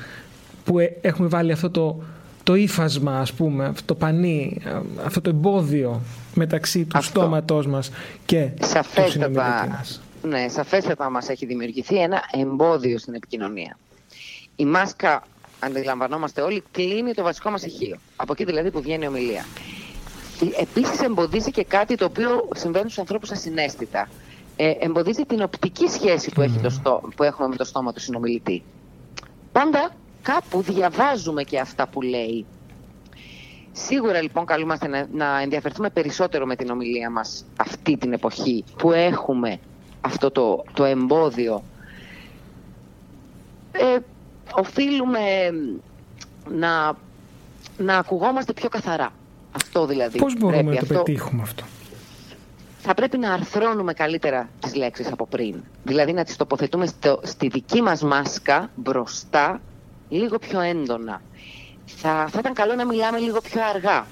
που 0.64 0.80
ε, 0.80 0.98
έχουμε 1.02 1.28
βάλει 1.28 1.52
αυτό 1.52 1.70
το 1.70 2.02
το 2.48 2.56
ύφασμα, 2.56 3.20
ας 3.20 3.34
πούμε, 3.34 3.74
το 3.86 3.96
πανί, 3.96 4.62
αυτό 5.06 5.22
το 5.22 5.30
εμπόδιο 5.30 6.02
μεταξύ 6.34 6.86
του 6.86 6.98
αυτό. 6.98 7.20
στόματός 7.20 7.68
μας 7.68 7.92
και 8.26 8.50
του 8.96 9.12
συνομιλητή 9.12 9.68
μας. 9.70 10.02
Ναι, 10.24 10.48
σαφέστατα 10.48 11.10
μας 11.10 11.30
έχει 11.30 11.46
δημιουργηθεί 11.46 11.96
ένα 12.02 12.22
εμπόδιο 12.32 12.98
στην 12.98 13.14
επικοινωνία. 13.14 13.78
Η 14.56 14.66
μάσκα, 14.66 15.24
αντιλαμβανόμαστε 15.60 16.42
όλοι, 16.42 16.64
κλείνει 16.72 17.14
το 17.14 17.24
βασικό 17.24 17.50
μας 17.50 17.64
ηχείο. 17.64 17.98
Από 18.16 18.32
εκεί 18.32 18.44
δηλαδή 18.44 18.72
που 18.72 18.82
βγαίνει 18.82 19.04
η 19.04 19.08
ομιλία. 19.08 19.46
Επίσης 20.60 21.02
εμποδίζει 21.02 21.52
και 21.52 21.64
κάτι 21.64 21.96
το 21.96 22.06
οποίο 22.06 22.48
συμβαίνει 22.56 22.86
στους 22.86 23.00
ανθρώπους 23.00 23.32
ασυναίσθητα. 23.32 24.10
Ε, 24.56 24.74
εμποδίζει 24.80 25.26
την 25.26 25.42
οπτική 25.42 25.88
σχέση 25.88 26.32
που, 26.32 26.42
έχει 26.42 26.60
το 26.84 27.02
που 27.16 27.24
έχουμε 27.24 27.48
με 27.48 27.56
το 27.56 27.64
στόμα 27.64 27.94
του 27.94 28.00
συνομιλητή. 28.00 28.64
Πάντα 29.52 29.92
κάπου 30.22 30.62
διαβάζουμε 30.62 31.44
και 31.44 31.60
αυτά 31.60 31.88
που 31.88 32.02
λέει. 32.02 32.46
Σίγουρα 33.72 34.22
λοιπόν 34.22 34.46
καλούμαστε 34.46 34.88
να, 34.88 35.08
να 35.12 35.42
ενδιαφερθούμε 35.42 35.90
περισσότερο 35.90 36.46
με 36.46 36.56
την 36.56 36.70
ομιλία 36.70 37.10
μας 37.10 37.46
αυτή 37.58 37.98
την 37.98 38.14
εποχή 38.14 38.64
που 38.78 38.92
έχουμε 38.92 39.60
αυτό 40.02 40.32
το, 40.32 40.64
το 40.74 40.84
εμπόδιο. 40.84 41.64
Ε, 43.72 43.98
οφείλουμε 44.52 45.20
να, 46.50 46.94
να 47.78 47.98
ακουγόμαστε 47.98 48.54
πιο 48.54 48.70
καθαρά. 48.70 49.12
Αυτό 49.52 49.86
δηλαδή. 49.86 50.18
Πώς 50.18 50.38
μπορούμε 50.38 50.74
να 50.74 50.80
το 50.80 50.86
πετύχουμε 50.86 51.42
αυτό; 51.42 51.64
Θα 52.80 52.94
πρέπει 52.94 53.18
να 53.18 53.34
αρθρώνουμε 53.34 53.94
καλύτερα 53.94 54.50
τις 54.60 54.76
λέξεις 54.76 55.12
από 55.12 55.28
πριν. 55.28 55.56
Δηλαδή 55.84 56.14
να 56.14 56.24
τις 56.24 56.36
τοποθετούμε 56.36 56.86
στο, 56.86 57.20
στη 57.24 57.48
δική 57.48 57.82
μας 57.82 58.02
μάσκα 58.02 58.70
μπροστά 58.76 59.62
λίγο 60.10 60.38
πιο 60.38 60.60
έντονα. 60.60 61.22
Θα, 61.86 62.28
θα 62.30 62.40
ήταν 62.40 62.54
καλό 62.54 62.76
να 62.76 62.86
μιλάμε 62.86 63.18
λίγο 63.18 63.42
πιο 63.42 63.62
αργά. 63.64 64.06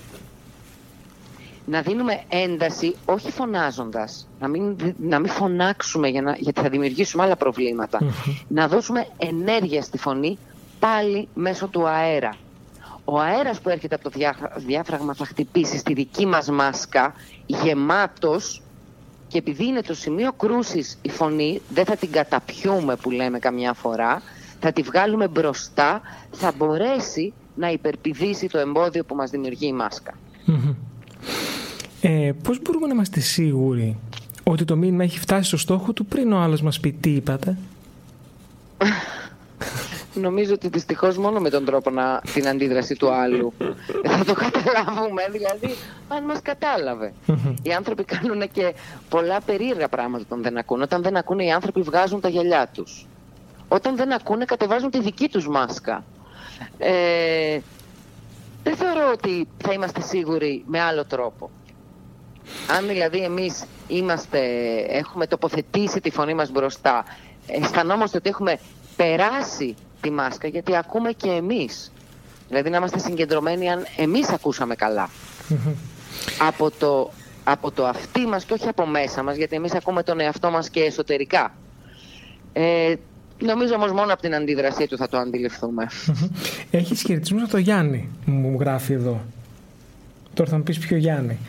Να 1.65 1.81
δίνουμε 1.81 2.23
ένταση, 2.29 2.95
όχι 3.05 3.31
φωνάζοντας. 3.31 4.27
Να 4.39 4.47
μην, 4.47 4.75
να 4.97 5.19
μην 5.19 5.31
φωνάξουμε 5.31 6.07
για 6.07 6.21
να, 6.21 6.35
γιατί 6.39 6.61
θα 6.61 6.69
δημιουργήσουμε 6.69 7.23
άλλα 7.23 7.37
Να 8.47 8.67
δώσουμε 8.67 9.07
ενέργεια 9.17 9.81
στη 9.81 9.97
φωνή 9.97 10.37
πάλι 10.79 11.27
μέσω 11.33 11.67
του 11.67 11.87
αέρα. 11.87 12.35
Ο 13.05 13.19
αέρας 13.19 13.59
που 13.59 13.69
έρχεται 13.69 13.95
από 13.95 14.09
το 14.09 14.19
διάφραγμα 14.55 15.13
θα 15.13 15.25
χτυπήσει 15.25 15.77
στη 15.77 15.93
δική 15.93 16.25
μας 16.25 16.49
μάσκα 16.49 17.13
γεμάτος 17.45 18.61
και 19.27 19.37
επειδή 19.37 19.65
είναι 19.65 19.81
το 19.81 19.93
σημείο 19.93 20.31
κρούσης 20.31 20.97
η 21.01 21.09
φωνή, 21.09 21.61
δεν 21.69 21.85
θα 21.85 21.95
την 21.95 22.11
καταπιούμε 22.11 22.95
που 22.95 23.11
λέμε 23.11 23.39
καμιά 23.39 23.73
φορά, 23.73 24.21
θα 24.59 24.71
τη 24.71 24.81
βγάλουμε 24.81 25.27
μπροστά, 25.27 26.01
θα 26.31 26.53
μπορέσει 26.57 27.33
να 27.55 27.71
υπερπηδήσει 27.71 28.47
το 28.47 28.57
εμπόδιο 28.57 29.03
που 29.03 29.15
μας 29.15 29.29
δημιουργεί 29.29 29.67
η 29.67 29.73
μάσκα. 29.73 30.13
Ε, 32.01 32.31
πώς 32.43 32.61
μπορούμε 32.61 32.87
να 32.87 32.93
είμαστε 32.93 33.19
σίγουροι 33.19 33.97
ότι 34.43 34.65
το 34.65 34.75
μήνυμα 34.75 35.03
έχει 35.03 35.19
φτάσει 35.19 35.47
στο 35.47 35.57
στόχο 35.57 35.93
του 35.93 36.05
πριν 36.05 36.31
ο 36.31 36.37
άλλος 36.37 36.61
μας 36.61 36.79
πει 36.79 36.91
τι 36.91 37.09
είπατε. 37.09 37.57
Νομίζω 40.13 40.53
ότι 40.53 40.67
δυστυχώς 40.67 41.17
μόνο 41.17 41.39
με 41.39 41.49
τον 41.49 41.65
τρόπο 41.65 41.89
να 41.89 42.21
την 42.33 42.47
αντίδραση 42.47 42.95
του 42.95 43.11
άλλου 43.11 43.53
θα 44.03 44.25
το 44.25 44.33
καταλάβουμε. 44.33 45.21
Δηλαδή, 45.31 45.75
αν 46.07 46.23
μας 46.23 46.41
κατάλαβε. 46.41 47.13
οι 47.61 47.73
άνθρωποι 47.73 48.03
κάνουν 48.03 48.51
και 48.51 48.73
πολλά 49.09 49.41
περίεργα 49.41 49.87
πράγματα 49.87 50.23
όταν 50.29 50.41
δεν 50.41 50.57
ακούν. 50.57 50.81
Όταν 50.81 51.01
δεν 51.01 51.17
ακούνε, 51.17 51.43
οι 51.45 51.51
άνθρωποι 51.51 51.81
βγάζουν 51.81 52.19
τα 52.21 52.29
γυαλιά 52.29 52.69
τους. 52.73 53.05
Όταν 53.67 53.95
δεν 53.95 54.13
ακούνε, 54.13 54.45
κατεβάζουν 54.45 54.89
τη 54.89 54.99
δική 54.99 55.29
τους 55.29 55.47
μάσκα. 55.47 56.03
Ε, 56.77 57.59
δεν 58.63 58.75
θεωρώ 58.75 59.11
ότι 59.11 59.47
θα 59.63 59.73
είμαστε 59.73 60.01
σίγουροι 60.01 60.63
με 60.67 60.81
άλλο 60.81 61.05
τρόπο. 61.05 61.49
Αν 62.77 62.87
δηλαδή 62.87 63.23
εμείς 63.23 63.65
είμαστε, 63.87 64.39
έχουμε 64.87 65.27
τοποθετήσει 65.27 65.99
τη 66.01 66.09
φωνή 66.09 66.33
μας 66.33 66.51
μπροστά, 66.51 67.05
αισθανόμαστε 67.47 68.17
ότι 68.17 68.29
έχουμε 68.29 68.59
περάσει 68.95 69.75
τη 70.01 70.11
μάσκα 70.11 70.47
γιατί 70.47 70.75
ακούμε 70.75 71.11
και 71.11 71.29
εμείς. 71.29 71.91
Δηλαδή 72.47 72.69
να 72.69 72.77
είμαστε 72.77 72.99
συγκεντρωμένοι 72.99 73.71
αν 73.71 73.85
εμείς 73.97 74.29
ακούσαμε 74.29 74.75
από, 76.49 76.71
το, 76.71 77.11
από 77.43 77.71
το 77.71 77.85
αυτί 77.85 78.25
μας 78.25 78.45
και 78.45 78.53
όχι 78.53 78.67
από 78.67 78.85
μέσα 78.85 79.23
μας 79.23 79.35
γιατί 79.35 79.55
εμείς 79.55 79.73
ακούμε 79.73 80.03
τον 80.03 80.19
εαυτό 80.19 80.51
μας 80.51 80.69
και 80.69 80.79
εσωτερικά. 80.79 81.53
Ε, 82.53 82.93
νομίζω 83.39 83.73
όμως 83.73 83.91
μόνο 83.91 84.13
από 84.13 84.21
την 84.21 84.35
αντίδρασή 84.35 84.87
του 84.87 84.97
θα 84.97 85.07
το 85.07 85.17
αντιληφθούμε. 85.17 85.87
Έχεις 86.71 87.01
χαιρετισμούς 87.01 87.41
από 87.41 87.51
το 87.51 87.57
Γιάννη 87.57 88.09
μου 88.25 88.57
γράφει 88.59 88.93
εδώ. 88.93 89.21
Τώρα 90.35 90.49
θα 90.49 90.57
μου 90.57 90.63
πεις 90.63 90.77
ποιο 90.77 90.97
Γιάννη. 90.97 91.37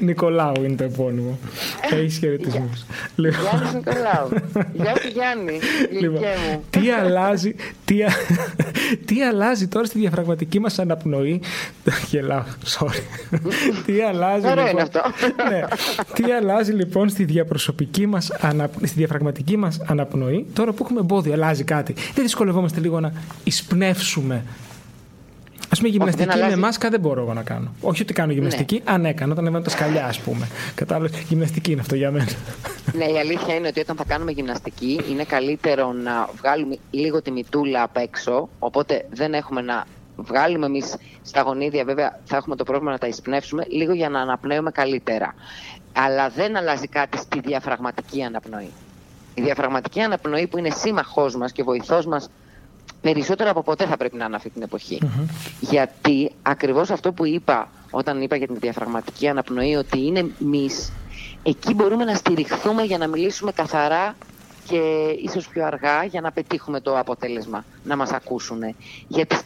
Νικολάου 0.00 0.54
είναι 0.64 0.76
το 0.76 0.84
επώνυμο. 0.84 1.38
Έχει 1.90 2.18
χαιρετισμού. 2.18 2.70
Λοιπόν. 3.16 3.40
Γιάννης 3.40 3.72
Νικολάου. 3.72 4.28
Γεια 4.72 4.94
σου 5.00 5.08
Γιάννη. 5.12 5.58
Λοιπόν, 6.00 6.22
τι 6.70 6.90
αλλάζει, 6.90 7.54
τι, 9.06 9.22
αλλάζει 9.22 9.68
τώρα 9.68 9.84
στη 9.84 9.98
διαφραγματική 9.98 10.60
μας 10.60 10.78
αναπνοή; 10.78 11.40
Γελάω, 12.10 12.42
sorry. 12.78 13.02
τι 13.86 14.02
αλλάζει. 14.02 14.46
λοιπόν, 14.46 14.80
αυτό. 14.80 15.00
ναι, 15.50 15.64
τι 16.14 16.32
αλλάζει 16.32 16.72
λοιπόν 16.72 17.08
στη 17.08 17.24
διαπροσωπική 17.24 18.06
μας 18.06 18.30
στη 18.82 18.94
διαφραγματική 18.96 19.56
μας 19.56 19.80
αναπνοή; 19.86 20.46
Τώρα 20.52 20.72
που 20.72 20.84
έχουμε 20.84 21.00
εμπόδιο. 21.00 21.32
Αλλάζει 21.32 21.64
κάτι. 21.64 21.92
Δεν 21.92 22.24
δυσκολευόμαστε 22.24 22.80
λίγο 22.80 23.00
να 23.00 23.12
εισπνεύσουμε 23.44 24.44
Α 25.72 25.76
πούμε, 25.76 25.88
γυμναστική 25.88 26.38
με 26.48 26.56
μάσκα 26.56 26.88
δεν 26.88 27.00
μπορώ 27.00 27.20
εγώ 27.20 27.32
να 27.32 27.42
κάνω. 27.42 27.72
Όχι 27.80 28.02
ότι 28.02 28.12
κάνω 28.12 28.32
γυμναστική, 28.32 28.74
ναι. 28.74 28.92
αν 28.92 29.04
έκανα 29.04 29.32
όταν 29.32 29.46
έβαλα 29.46 29.64
τα 29.64 29.70
σκαλιά, 29.70 30.06
ας 30.06 30.18
πούμε. 30.18 30.48
Κατάλαβες, 30.74 31.20
γυμναστική 31.28 31.72
είναι 31.72 31.80
αυτό 31.80 31.94
για 31.94 32.10
μένα. 32.10 32.28
Ναι, 32.92 33.04
η 33.04 33.18
αλήθεια 33.18 33.54
είναι 33.54 33.68
ότι 33.68 33.80
όταν 33.80 33.96
θα 33.96 34.04
κάνουμε 34.04 34.30
γυμναστική 34.30 35.00
είναι 35.10 35.24
καλύτερο 35.24 35.92
να 35.92 36.28
βγάλουμε 36.36 36.78
λίγο 36.90 37.22
τη 37.22 37.30
μητούλα 37.30 37.82
απ' 37.82 37.96
έξω. 37.96 38.48
Οπότε 38.58 39.06
δεν 39.10 39.34
έχουμε 39.34 39.60
να 39.60 39.86
βγάλουμε 40.16 40.66
εμείς 40.66 40.96
στα 41.22 41.40
γονίδια, 41.40 41.84
βέβαια 41.84 42.20
θα 42.24 42.36
έχουμε 42.36 42.56
το 42.56 42.64
πρόβλημα 42.64 42.90
να 42.90 42.98
τα 42.98 43.06
εισπνεύσουμε 43.06 43.64
λίγο 43.68 43.92
για 43.92 44.08
να 44.08 44.20
αναπνέουμε 44.20 44.70
καλύτερα. 44.70 45.34
Αλλά 45.92 46.28
δεν 46.28 46.56
αλλάζει 46.56 46.86
κάτι 46.86 47.18
στη 47.18 47.40
διαφραγματική 47.40 48.22
αναπνοή. 48.22 48.70
Η 49.34 49.42
διαφραγματική 49.42 50.00
αναπνοή 50.00 50.46
που 50.46 50.58
είναι 50.58 50.70
σύμμαχός 50.70 51.36
μας 51.36 51.52
και 51.52 51.62
βοηθός 51.62 52.06
μας 52.06 52.30
περισσότερο 53.00 53.50
από 53.50 53.62
ποτέ 53.62 53.86
θα 53.86 53.96
πρέπει 53.96 54.16
να 54.16 54.24
είναι 54.24 54.36
αυτή 54.36 54.50
την 54.50 54.62
εποχη 54.62 54.98
Γιατί 55.60 56.30
ακριβώς 56.42 56.90
αυτό 56.90 57.12
που 57.12 57.26
είπα 57.26 57.68
όταν 57.90 58.22
είπα 58.22 58.36
για 58.36 58.46
την 58.46 58.56
διαφραγματική 58.58 59.28
αναπνοή 59.28 59.74
ότι 59.74 60.06
είναι 60.06 60.30
μυς, 60.38 60.92
εκεί 61.42 61.74
μπορούμε 61.74 62.04
να 62.04 62.14
στηριχθούμε 62.14 62.82
για 62.82 62.98
να 62.98 63.06
μιλήσουμε 63.06 63.52
καθαρά 63.52 64.14
και 64.68 64.80
ίσως 65.22 65.48
πιο 65.48 65.66
αργά 65.66 66.04
για 66.04 66.20
να 66.20 66.32
πετύχουμε 66.32 66.80
το 66.80 66.98
αποτέλεσμα, 66.98 67.64
να 67.84 67.96
μας 67.96 68.10
ακούσουν. 68.10 68.60
Γιατί 69.08 69.36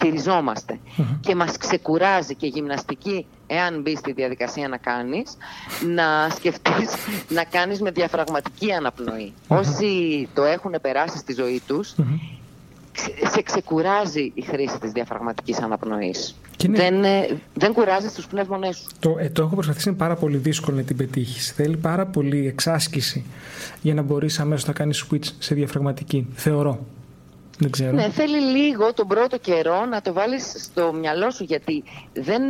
και 1.20 1.34
μας 1.34 1.56
ξεκουράζει 1.56 2.34
και 2.34 2.46
γυμναστική, 2.46 3.26
εάν 3.46 3.80
μπει 3.80 3.96
στη 3.96 4.12
διαδικασία 4.12 4.68
να 4.68 4.76
κάνεις, 4.76 5.36
να 5.94 6.28
σκεφτείς 6.30 6.94
να 7.28 7.44
κάνεις 7.44 7.80
με 7.80 7.90
διαφραγματική 7.90 8.72
αναπνοή. 8.72 9.32
Όσοι 9.48 10.28
το 10.34 10.44
έχουν 10.44 10.74
περάσει 10.80 11.18
στη 11.18 11.32
ζωή 11.34 11.62
τους, 11.66 11.94
σε 13.32 13.42
ξεκουράζει 13.42 14.32
η 14.34 14.42
χρήση 14.42 14.78
της 14.78 14.92
διαφραγματικής 14.92 15.60
αναπνοής. 15.60 16.34
Δεν, 16.68 17.04
ε, 17.04 17.40
δεν 17.54 17.72
κουράζει 17.72 18.08
τους 18.14 18.26
πνεύμονές 18.26 18.76
σου. 18.76 18.86
Το, 19.00 19.16
ε, 19.18 19.28
το 19.28 19.42
έχω 19.42 19.54
προσπαθήσει, 19.54 19.88
είναι 19.88 19.98
πάρα 19.98 20.14
πολύ 20.14 20.36
δύσκολο 20.36 20.76
να 20.76 20.82
την 20.82 20.96
πετύχεις. 20.96 21.52
Θέλει 21.52 21.76
πάρα 21.76 22.06
πολύ 22.06 22.46
εξάσκηση 22.46 23.24
για 23.82 23.94
να 23.94 24.02
μπορείς 24.02 24.38
αμέσως 24.40 24.66
να 24.66 24.72
κάνεις 24.72 25.06
switch 25.10 25.26
σε 25.38 25.54
διαφραγματική. 25.54 26.26
Θεωρώ. 26.34 26.86
Δεν 27.58 27.70
ξέρω. 27.70 27.92
Ναι, 27.92 28.10
θέλει 28.10 28.40
λίγο 28.40 28.92
τον 28.92 29.06
πρώτο 29.06 29.38
καιρό 29.38 29.84
να 29.84 30.00
το 30.00 30.12
βάλεις 30.12 30.54
στο 30.58 30.92
μυαλό 30.92 31.30
σου 31.30 31.44
γιατί 31.44 31.82
δεν, 32.12 32.42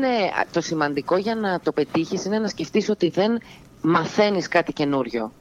το 0.53 0.61
σημαντικό 0.61 1.17
για 1.17 1.35
να 1.35 1.61
το 1.61 1.73
πετύχεις 1.73 2.25
είναι 2.25 2.39
να 2.39 2.49
σκεφτείς 2.49 2.89
ότι 2.89 3.09
δεν 3.09 3.39
μαθαίνεις 3.83 4.49
κάτι 4.49 4.73
καινούριο. 4.73 5.33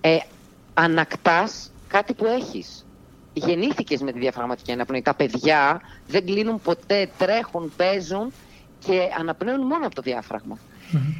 Ε, 0.00 0.16
ανακτάς 0.74 1.70
κάτι 1.88 2.14
που 2.14 2.24
έχεις 2.26 2.86
γεννήθηκες 3.34 4.00
με 4.00 4.12
τη 4.12 4.18
διαφραγματική 4.18 4.72
αναπνοή. 4.72 5.02
Τα 5.02 5.14
παιδιά 5.14 5.80
δεν 6.08 6.24
κλείνουν 6.24 6.60
ποτέ, 6.60 7.08
τρέχουν, 7.18 7.72
παίζουν 7.76 8.32
και 8.78 9.00
αναπνέουν 9.18 9.60
μόνο 9.60 9.86
από 9.86 9.94
το 9.94 10.02
διαφραγμα 10.02 10.58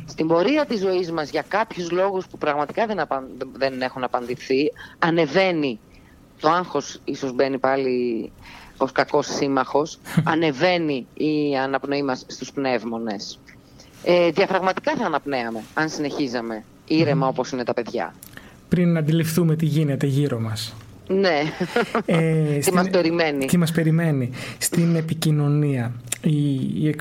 Στην 0.06 0.26
πορεία 0.26 0.66
της 0.66 0.80
ζωής 0.80 1.12
μας 1.12 1.30
για 1.30 1.44
κάποιους 1.48 1.90
λόγους 1.90 2.26
που 2.26 2.38
πραγματικά 2.38 2.86
δεν, 2.86 2.98
δεν 3.52 3.82
έχουν 3.82 4.04
απαντηθεί 4.04 4.72
ανεβαίνει 4.98 5.78
το 6.40 6.48
άγχος 6.50 7.00
ίσως 7.04 7.32
μπαίνει 7.32 7.58
πάλι 7.58 8.32
ως 8.76 8.92
κακός 8.92 9.26
σύμμαχος 9.26 9.98
ανεβαίνει 10.24 11.06
η 11.14 11.56
αναπνοή 11.56 12.02
μας 12.02 12.24
στους 12.26 12.52
πνεύμονες. 12.52 13.38
Ε, 14.04 14.30
διαφραγματικά 14.30 14.96
θα 14.96 15.04
αναπνέαμε 15.04 15.62
αν 15.74 15.88
συνεχίζαμε 15.88 16.64
ήρεμα 16.86 17.28
όπως 17.28 17.50
είναι 17.50 17.64
τα 17.64 17.74
παιδιά. 17.74 18.14
Πριν 18.68 18.96
αντιληφθούμε 18.96 19.56
τι 19.56 19.66
γίνεται 19.66 20.06
γύρω 20.06 20.38
μας. 20.38 20.74
Ναι. 21.06 21.42
Ε, 22.06 22.58
τι 22.58 22.72
μας 22.72 22.90
περιμένει. 22.90 23.44
Τι 23.44 23.56
μας 23.56 23.72
περιμένει. 23.72 24.30
Στην 24.58 24.96
επικοινωνία. 24.96 25.92
Η, 26.22 26.94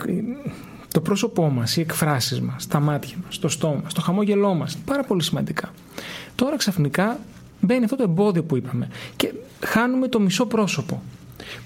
το 0.91 1.01
πρόσωπό 1.01 1.49
μας, 1.49 1.77
οι 1.77 1.81
εκφράσεις 1.81 2.41
μας, 2.41 2.67
τα 2.67 2.79
μάτια 2.79 3.17
μας, 3.25 3.39
το 3.39 3.49
στόμα 3.49 3.79
μας, 3.83 3.93
το 3.93 4.01
χαμόγελό 4.01 4.53
μας. 4.53 4.77
Πάρα 4.85 5.03
πολύ 5.03 5.23
σημαντικά. 5.23 5.73
Τώρα 6.35 6.57
ξαφνικά 6.57 7.19
μπαίνει 7.59 7.83
αυτό 7.83 7.95
το 7.95 8.03
εμπόδιο 8.03 8.43
που 8.43 8.55
είπαμε 8.57 8.87
και 9.15 9.33
χάνουμε 9.65 10.07
το 10.07 10.19
μισό 10.19 10.45
πρόσωπο. 10.45 11.01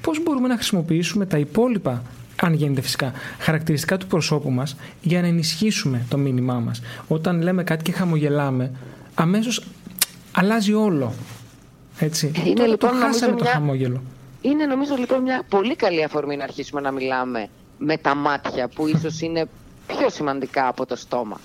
Πώς 0.01 0.23
μπορούμε 0.23 0.47
να 0.47 0.55
χρησιμοποιήσουμε 0.55 1.25
τα 1.25 1.37
υπόλοιπα 1.37 2.03
αν 2.41 2.53
γίνεται 2.53 2.81
φυσικά, 2.81 3.11
χαρακτηριστικά 3.39 3.97
του 3.97 4.07
προσώπου 4.07 4.51
μας 4.51 4.75
για 5.01 5.21
να 5.21 5.27
ενισχύσουμε 5.27 6.05
το 6.09 6.17
μήνυμά 6.17 6.59
μας; 6.59 6.81
Όταν 7.07 7.41
λέμε 7.41 7.63
κάτι 7.63 7.83
και 7.83 7.91
χαμογελάμε, 7.91 8.71
αμέσως 9.13 9.63
αλλάζει 10.31 10.73
όλο. 10.73 11.13
Έτσι. 11.99 12.31
Είναι 12.45 12.53
Τώρα 12.53 12.67
λοιπόν, 12.67 12.89
το 12.89 12.95
χάσαμε 12.95 13.33
μια... 13.33 13.43
το 13.43 13.49
χαμόγελο. 13.49 14.01
Είναι 14.41 14.65
νομίζω 14.65 14.95
λοιπόν 14.95 15.21
μια 15.21 15.43
πολύ 15.49 15.75
καλή 15.75 16.03
αφορμή 16.03 16.35
να 16.35 16.43
αρχίσουμε 16.43 16.81
να 16.81 16.91
μιλάμε 16.91 17.47
με 17.77 17.97
τα 17.97 18.15
μάτια 18.15 18.67
που 18.67 18.87
ίσως 18.87 19.21
είναι 19.21 19.47
πιο 19.87 20.09
σημαντικά 20.09 20.67
από 20.67 20.85
το 20.85 20.95
στόμα. 20.95 21.39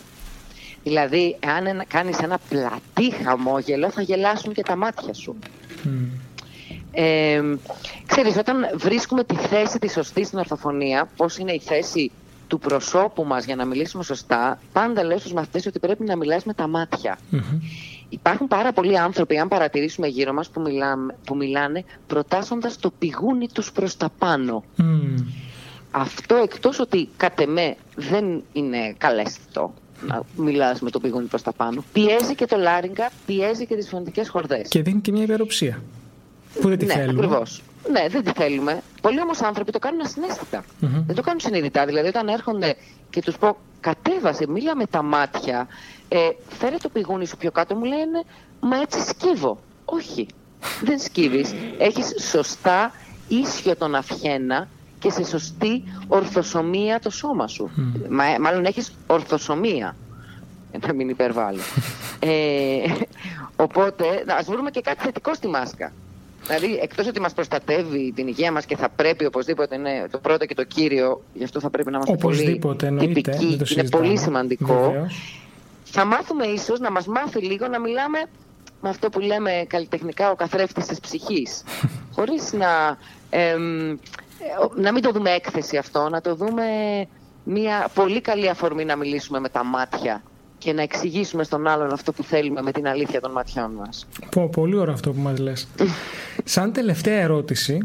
Δηλαδή, 0.82 1.36
αν 1.46 1.82
κάνεις 1.88 2.18
ένα 2.18 2.38
πλατή 2.48 3.12
χαμόγελο 3.24 3.90
θα 3.90 4.02
γελάσουν 4.02 4.52
και 4.52 4.62
τα 4.62 4.76
μάτια 4.76 5.14
σου. 5.14 5.36
Ε, 6.92 7.42
ξέρεις, 8.06 8.36
όταν 8.36 8.56
βρίσκουμε 8.74 9.24
τη 9.24 9.34
θέση 9.34 9.78
τη 9.78 9.90
σωστή 9.90 10.24
στην 10.24 10.38
ορθοφωνία, 10.38 11.08
πώς 11.16 11.38
είναι 11.38 11.52
η 11.52 11.60
θέση 11.64 12.10
του 12.46 12.58
προσώπου 12.58 13.24
μας 13.24 13.44
για 13.44 13.56
να 13.56 13.64
μιλήσουμε 13.64 14.04
σωστά, 14.04 14.60
πάντα 14.72 15.04
λέω 15.04 15.18
στους 15.18 15.32
μαθητές 15.32 15.66
ότι 15.66 15.78
πρέπει 15.78 16.04
να 16.04 16.16
μιλάς 16.16 16.44
με 16.44 16.54
τα 16.54 16.66
ματια 16.66 17.18
Υπάρχουν 18.12 18.48
πάρα 18.48 18.72
πολλοί 18.72 18.98
άνθρωποι, 18.98 19.38
αν 19.38 19.48
παρατηρήσουμε 19.48 20.06
γύρω 20.06 20.32
μας, 20.32 20.48
που, 20.50 20.60
μιλάμε, 20.60 21.16
που 21.24 21.36
μιλάνε 21.36 21.84
προτάσσοντας 22.06 22.78
το 22.78 22.92
πηγούνι 22.98 23.48
τους 23.48 23.72
προς 23.72 23.96
τα 23.96 24.08
πάνω. 24.18 24.64
Αυτό 25.90 26.34
εκτός 26.34 26.78
ότι 26.78 27.08
κατ' 27.16 27.40
εμέ 27.40 27.76
δεν 27.96 28.42
είναι 28.52 28.94
καλέσθητο 28.98 29.74
να 30.06 30.22
μιλάς 30.36 30.80
με 30.80 30.90
το 30.90 31.00
πηγούνι 31.00 31.26
προς 31.26 31.42
τα 31.42 31.52
πάνω, 31.52 31.84
πιέζει 31.92 32.34
και 32.34 32.46
το 32.46 32.56
λάριγκα, 32.56 33.10
πιέζει 33.26 33.66
και 33.66 33.74
τις 33.74 33.88
φωνητικές 33.88 34.28
χορδές. 34.28 34.68
Και 34.68 34.82
δίνει 34.82 35.00
και 35.00 35.12
μια 35.12 35.22
υπεροψία. 35.22 35.82
Που 36.60 36.68
δεν 36.68 36.78
τη 36.78 36.84
ναι, 36.84 36.92
θέλουμε. 36.92 37.24
Ακριβώς. 37.24 37.62
Ναι, 37.90 38.08
δεν 38.08 38.24
τη 38.24 38.32
θέλουμε. 38.32 38.82
Πολλοί 39.00 39.20
όμως 39.20 39.40
άνθρωποι 39.42 39.72
το 39.72 39.78
κάνουν 39.78 40.00
Δεν 41.06 41.14
το 41.14 41.22
κάνουν 41.22 41.40
συνειδητά. 41.40 41.84
Δηλαδή, 41.86 42.08
όταν 42.08 42.28
έρχονται 42.28 42.76
και 43.10 43.22
τους 43.22 43.36
πω, 43.36 43.56
κατέβασε, 43.80 44.46
μίλα 44.48 44.76
με 44.76 44.86
τα 44.86 45.02
μάτια, 45.02 45.68
ε, 46.08 46.18
φέρε 46.48 46.76
το 46.76 46.88
πηγούνι 46.88 47.26
σου 47.26 47.36
πιο 47.36 47.50
κάτω, 47.50 47.74
μου 47.74 47.84
λένε, 47.84 48.24
Μα 48.64 48.76
έτσι 48.76 49.00
σκύβω. 49.00 49.58
Όχι. 49.84 50.26
δεν 50.82 50.98
σκύβεις. 50.98 51.54
Έχεις 51.78 52.14
σωστά 52.30 52.92
ίσιο 53.28 53.76
τον 53.76 53.94
αυχένα 53.94 54.68
και 54.98 55.10
σε 55.10 55.24
σωστή 55.24 55.84
ορθοσομία 56.08 57.00
το 57.00 57.10
σώμα 57.10 57.46
σου. 57.46 57.70
Μα, 58.08 58.24
μάλλον 58.40 58.64
έχεις 58.64 58.92
ορθοσομία. 59.06 59.96
Να 60.86 60.92
μην 60.94 61.08
υπερβάλλω. 61.08 61.60
ε, 62.18 62.92
οπότε, 63.56 64.24
ας 64.38 64.46
βρούμε 64.46 64.70
και 64.70 64.80
κάτι 64.80 65.02
θετικό 65.02 65.34
στη 65.34 65.48
μάσκα. 65.48 65.92
Δηλαδή, 66.46 66.78
εκτός 66.82 67.06
ότι 67.06 67.20
μας 67.20 67.32
προστατεύει 67.32 68.12
την 68.14 68.26
υγεία 68.26 68.52
μας 68.52 68.64
και 68.64 68.76
θα 68.76 68.88
πρέπει 68.88 69.24
οπωσδήποτε 69.24 69.74
είναι 69.74 70.06
το 70.10 70.18
πρώτο 70.18 70.46
και 70.46 70.54
το 70.54 70.64
κύριο, 70.64 71.22
γι' 71.34 71.44
αυτό 71.44 71.60
θα 71.60 71.70
πρέπει 71.70 71.90
να 71.90 71.96
είμαστε 71.96 72.16
πολύ 72.16 72.60
τυπικοί, 72.98 73.58
είναι 73.72 73.88
πολύ 73.88 74.18
σημαντικό. 74.18 75.06
Θα 75.84 76.04
μάθουμε 76.04 76.46
ίσως 76.46 76.80
να 76.80 76.90
μας 76.90 77.06
μάθει 77.06 77.40
λίγο 77.40 77.68
να 77.68 77.80
μιλάμε 77.80 78.18
με 78.80 78.88
αυτό 78.88 79.08
που 79.08 79.20
λέμε 79.20 79.64
καλλιτεχνικά 79.66 80.30
ο 80.30 80.34
καθρέφτης 80.34 80.86
της 80.86 81.00
ψυχής. 81.00 81.64
Χωρίς 82.16 82.52
να, 82.52 82.98
να 84.74 84.92
μην 84.92 85.02
το 85.02 85.10
δούμε 85.10 85.30
έκθεση 85.30 85.76
αυτό, 85.76 86.08
να 86.08 86.20
το 86.20 86.34
δούμε 86.34 86.64
μια 87.44 87.88
πολύ 87.94 88.20
καλή 88.20 88.48
αφορμή 88.48 88.84
να 88.84 88.96
μιλήσουμε 88.96 89.40
με 89.40 89.48
τα 89.48 89.64
μάτια 89.64 90.22
και 90.62 90.72
να 90.72 90.82
εξηγήσουμε 90.82 91.44
στον 91.44 91.66
άλλον 91.66 91.92
αυτό 91.92 92.12
που 92.12 92.22
θέλουμε 92.22 92.62
με 92.62 92.72
την 92.72 92.86
αλήθεια 92.86 93.20
των 93.20 93.30
ματιών 93.30 93.70
μας. 93.70 94.06
Πω, 94.30 94.48
πολύ 94.48 94.76
ωραίο 94.76 94.94
αυτό 94.94 95.12
που 95.12 95.20
μας 95.20 95.38
λες. 95.38 95.68
Σαν 96.44 96.72
τελευταία 96.72 97.20
ερώτηση, 97.20 97.78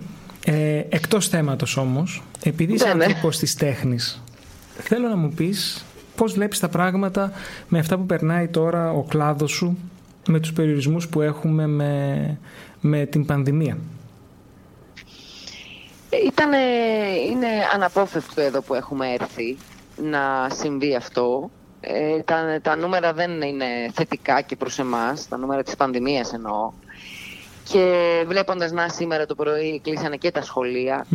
ε, 0.45 0.83
εκτός 0.89 1.27
θέματος 1.27 1.77
όμως, 1.77 2.23
επειδή 2.43 2.73
είσαι 2.73 2.93
ναι, 2.93 3.03
άνθρωπος 3.03 3.35
ναι. 3.35 3.41
της 3.41 3.55
τέχνης, 3.55 4.21
θέλω 4.77 5.07
να 5.07 5.15
μου 5.15 5.29
πεις 5.29 5.85
πώς 6.15 6.33
βλέπεις 6.33 6.59
τα 6.59 6.69
πράγματα 6.69 7.31
με 7.67 7.79
αυτά 7.79 7.97
που 7.97 8.05
περνάει 8.05 8.47
τώρα 8.47 8.91
ο 8.91 9.03
κλάδος 9.03 9.51
σου, 9.51 9.77
με 10.27 10.39
τους 10.39 10.53
περιορισμούς 10.53 11.07
που 11.07 11.21
έχουμε 11.21 11.67
με, 11.67 12.39
με 12.81 13.05
την 13.05 13.25
πανδημία. 13.25 13.77
Ήτανε, 16.27 16.57
είναι 17.29 17.47
αναπόφευκτο 17.73 18.41
εδώ 18.41 18.61
που 18.61 18.73
έχουμε 18.73 19.13
έρθει 19.19 19.57
να 20.03 20.49
συμβεί 20.49 20.95
αυτό 20.95 21.49
ε, 21.87 22.21
τα, 22.21 22.59
τα 22.61 22.75
νούμερα 22.75 23.13
δεν 23.13 23.41
είναι 23.41 23.65
θετικά 23.93 24.41
και 24.41 24.55
προς 24.55 24.79
εμάς, 24.79 25.27
τα 25.27 25.37
νούμερα 25.37 25.63
της 25.63 25.75
πανδημίας 25.75 26.33
εννοώ. 26.33 26.71
Και 27.63 28.23
βλέποντας 28.27 28.71
να 28.71 28.89
σήμερα 28.89 29.25
το 29.25 29.35
πρωί 29.35 29.79
κλείσανε 29.83 30.15
και 30.15 30.31
τα 30.31 30.41
σχολεια 30.41 31.05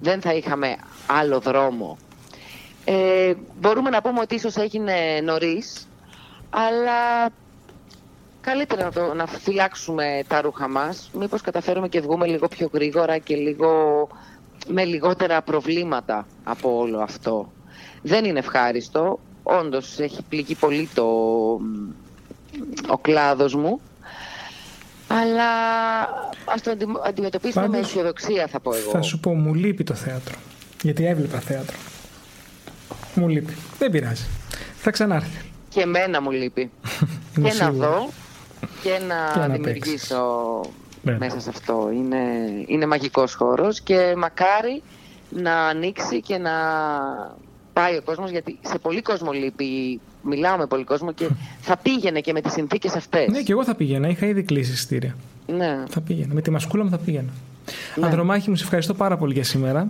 δεν 0.00 0.20
θα 0.20 0.34
είχαμε 0.34 0.76
άλλο 1.06 1.40
δρόμο. 1.40 1.98
Ε, 2.84 3.34
μπορούμε 3.60 3.90
να 3.90 4.02
πούμε 4.02 4.20
ότι 4.20 4.34
ίσως 4.34 4.56
έγινε 4.56 5.20
νωρίς, 5.22 5.88
αλλά 6.50 7.30
καλύτερα 8.40 8.84
να, 8.84 8.92
το, 8.92 9.14
να 9.14 9.26
φυλάξουμε 9.26 10.22
τα 10.28 10.40
ρούχα 10.40 10.68
μας, 10.68 11.10
μήπως 11.12 11.40
καταφέρουμε 11.40 11.88
και 11.88 12.00
βγούμε 12.00 12.26
λίγο 12.26 12.48
πιο 12.48 12.68
γρήγορα 12.72 13.18
και 13.18 13.36
λίγο, 13.36 14.08
με 14.68 14.84
λιγότερα 14.84 15.42
προβλήματα 15.42 16.26
από 16.44 16.78
όλο 16.78 17.00
αυτό. 17.00 17.52
Δεν 18.02 18.24
είναι 18.24 18.38
ευχάριστο, 18.38 19.18
όντως 19.42 19.98
έχει 19.98 20.22
πληγεί 20.28 20.54
πολύ 20.54 20.88
το, 20.94 21.04
ο 22.88 22.98
κλάδος 23.00 23.54
μου. 23.54 23.80
Αλλά 25.08 25.50
ας 26.44 26.62
το 26.62 26.76
αντιμετωπίσουμε 27.06 27.68
με 27.68 27.78
αισιοδοξία 27.78 28.46
θα 28.46 28.60
πω 28.60 28.74
εγώ. 28.74 28.90
Θα 28.90 29.02
σου 29.02 29.20
πω, 29.20 29.34
μου 29.34 29.54
λείπει 29.54 29.84
το 29.84 29.94
θέατρο. 29.94 30.34
Γιατί 30.82 31.06
έβλεπα 31.06 31.40
θέατρο. 31.40 31.76
Μου 33.14 33.28
λείπει. 33.28 33.56
Δεν 33.78 33.90
πειράζει. 33.90 34.26
Θα 34.76 34.90
ξανάρθει. 34.90 35.44
Και 35.68 35.80
εμένα 35.80 36.22
μου 36.22 36.30
λείπει. 36.30 36.70
και 37.42 37.52
να 37.58 37.70
δω 37.70 38.08
και 38.82 39.00
να, 39.06 39.48
δημιουργήσω 39.48 40.60
μέσα 41.02 41.40
σε 41.40 41.48
αυτό. 41.48 41.90
Είναι, 41.94 42.24
είναι 42.66 42.86
μαγικός 42.86 43.34
χώρος 43.34 43.80
και 43.80 44.14
μακάρι 44.16 44.82
να 45.30 45.66
ανοίξει 45.66 46.20
και 46.20 46.38
να 46.38 46.52
πάει 47.72 47.96
ο 47.96 48.02
κόσμος, 48.04 48.30
γιατί 48.30 48.58
σε 48.60 48.78
πολύ 48.78 49.02
κόσμο 49.02 49.32
λείπει. 49.32 50.00
Μιλάω 50.22 50.56
με 50.56 50.66
πολύ 50.66 50.84
κόσμο 50.84 51.12
και 51.12 51.28
θα 51.60 51.76
πήγαινε 51.76 52.20
και 52.20 52.32
με 52.32 52.40
τις 52.40 52.52
συνθήκες 52.52 52.94
αυτές. 52.94 53.28
Ναι, 53.28 53.42
και 53.42 53.52
εγώ 53.52 53.64
θα 53.64 53.74
πήγαινα. 53.74 54.08
Είχα 54.08 54.26
ήδη 54.26 54.42
κλείσει 54.42 54.72
εισιτήρια. 54.72 55.16
Ναι. 55.46 55.84
Θα 55.88 56.00
πήγαινα. 56.00 56.34
Με 56.34 56.40
τη 56.40 56.50
μασκούλα 56.50 56.84
μου 56.84 56.90
θα 56.90 56.98
πήγαινα. 56.98 57.30
Ναι. 57.94 58.06
Ανδρομάχη 58.06 58.50
μου, 58.50 58.56
σε 58.56 58.64
ευχαριστώ 58.64 58.94
πάρα 58.94 59.16
πολύ 59.16 59.32
για 59.32 59.44
σήμερα. 59.44 59.88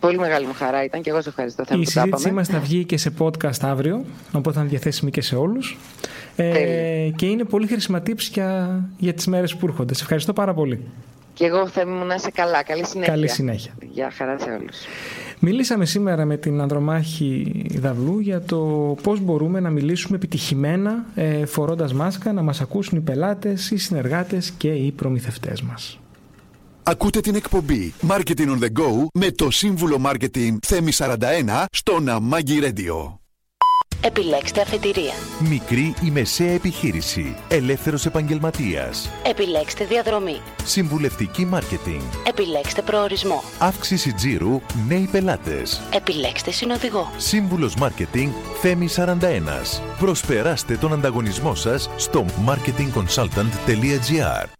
Πολύ 0.00 0.18
μεγάλη 0.18 0.46
μου 0.46 0.52
χαρά 0.54 0.84
ήταν 0.84 1.02
και 1.02 1.10
εγώ 1.10 1.22
σε 1.22 1.28
ευχαριστώ. 1.28 1.64
Η 1.78 1.84
συζήτησή 1.84 2.30
μας 2.30 2.48
θα 2.48 2.58
βγει 2.58 2.84
και 2.84 2.96
σε 2.96 3.12
podcast 3.18 3.60
αύριο, 3.60 4.04
οπότε 4.32 4.54
θα 4.54 4.60
είναι 4.60 4.70
διαθέσιμη 4.70 5.10
και 5.10 5.20
σε 5.20 5.36
όλους. 5.36 5.78
Ε, 6.36 7.10
και 7.16 7.26
είναι 7.26 7.44
πολύ 7.44 7.66
χρήσιμα 7.66 8.02
tips 8.06 8.28
για, 8.32 8.80
για 8.98 9.14
τις 9.14 9.26
μέρες 9.26 9.56
που 9.56 9.66
έρχονται. 9.66 9.94
Σε 9.94 10.02
ευχαριστώ 10.02 10.32
πάρα 10.32 10.54
πολύ. 10.54 10.80
Και 11.34 11.44
εγώ 11.44 11.66
θα 11.66 11.80
ήμουν 11.80 12.06
να 12.06 12.14
είσαι 12.14 12.30
καλά. 12.30 12.62
Καλή 12.62 12.86
συνέχεια. 12.86 13.12
Καλή 13.12 13.28
συνέχεια. 13.28 13.72
Γεια 13.92 14.10
χαρά 14.16 14.38
σε 14.38 14.50
όλους. 14.50 14.76
Μιλήσαμε 15.42 15.84
σήμερα 15.84 16.24
με 16.24 16.36
την 16.36 16.60
Ανδρομάχη 16.60 17.52
Δαυλού 17.78 18.18
για 18.18 18.42
το 18.42 18.58
πώς 19.02 19.20
μπορούμε 19.20 19.60
να 19.60 19.70
μιλήσουμε 19.70 20.16
επιτυχημένα 20.16 21.06
ε, 21.14 21.46
φορώντας 21.46 21.92
μάσκα, 21.92 22.32
να 22.32 22.42
μας 22.42 22.60
ακούσουν 22.60 22.98
οι 22.98 23.00
πελάτες, 23.00 23.70
οι 23.70 23.76
συνεργάτες 23.76 24.50
και 24.50 24.68
οι 24.68 24.90
προμηθευτές 24.92 25.62
μας. 25.62 25.98
Ακούτε 26.82 27.20
την 27.20 27.34
εκπομπή 27.34 27.94
Marketing 28.08 28.46
on 28.46 28.58
the 28.58 28.80
Go 28.80 29.06
με 29.14 29.30
το 29.30 29.50
σύμβουλο 29.50 30.00
Marketing 30.04 30.56
Θέμη 30.66 30.92
41 30.96 31.64
στο 31.70 32.00
Ναμάγκη 32.00 32.58
Radio. 32.62 33.19
Επιλέξτε 34.02 34.60
αφετηρία. 34.60 35.12
Μικρή 35.48 35.94
ή 36.04 36.10
μεσαία 36.10 36.52
επιχείρηση. 36.52 37.36
Ελεύθερος 37.48 38.06
επαγγελματίας. 38.06 39.10
Επιλέξτε 39.26 39.84
διαδρομή. 39.84 40.40
Συμβουλευτική 40.64 41.44
μάρκετινγκ. 41.44 42.00
Επιλέξτε 42.26 42.82
προορισμό. 42.82 43.42
Αύξηση 43.58 44.12
τζίρου. 44.12 44.60
Νέοι 44.88 45.08
πελάτες. 45.12 45.80
Επιλέξτε 45.94 46.50
συνοδηγό. 46.50 47.10
Σύμβουλος 47.16 47.74
μάρκετινγκ 47.74 48.30
Θέμη 48.60 48.88
41. 48.88 49.80
Προσπεράστε 49.98 50.76
τον 50.76 50.92
ανταγωνισμό 50.92 51.54
σας 51.54 51.90
στο 51.96 52.24
marketingconsultant.gr. 52.46 54.59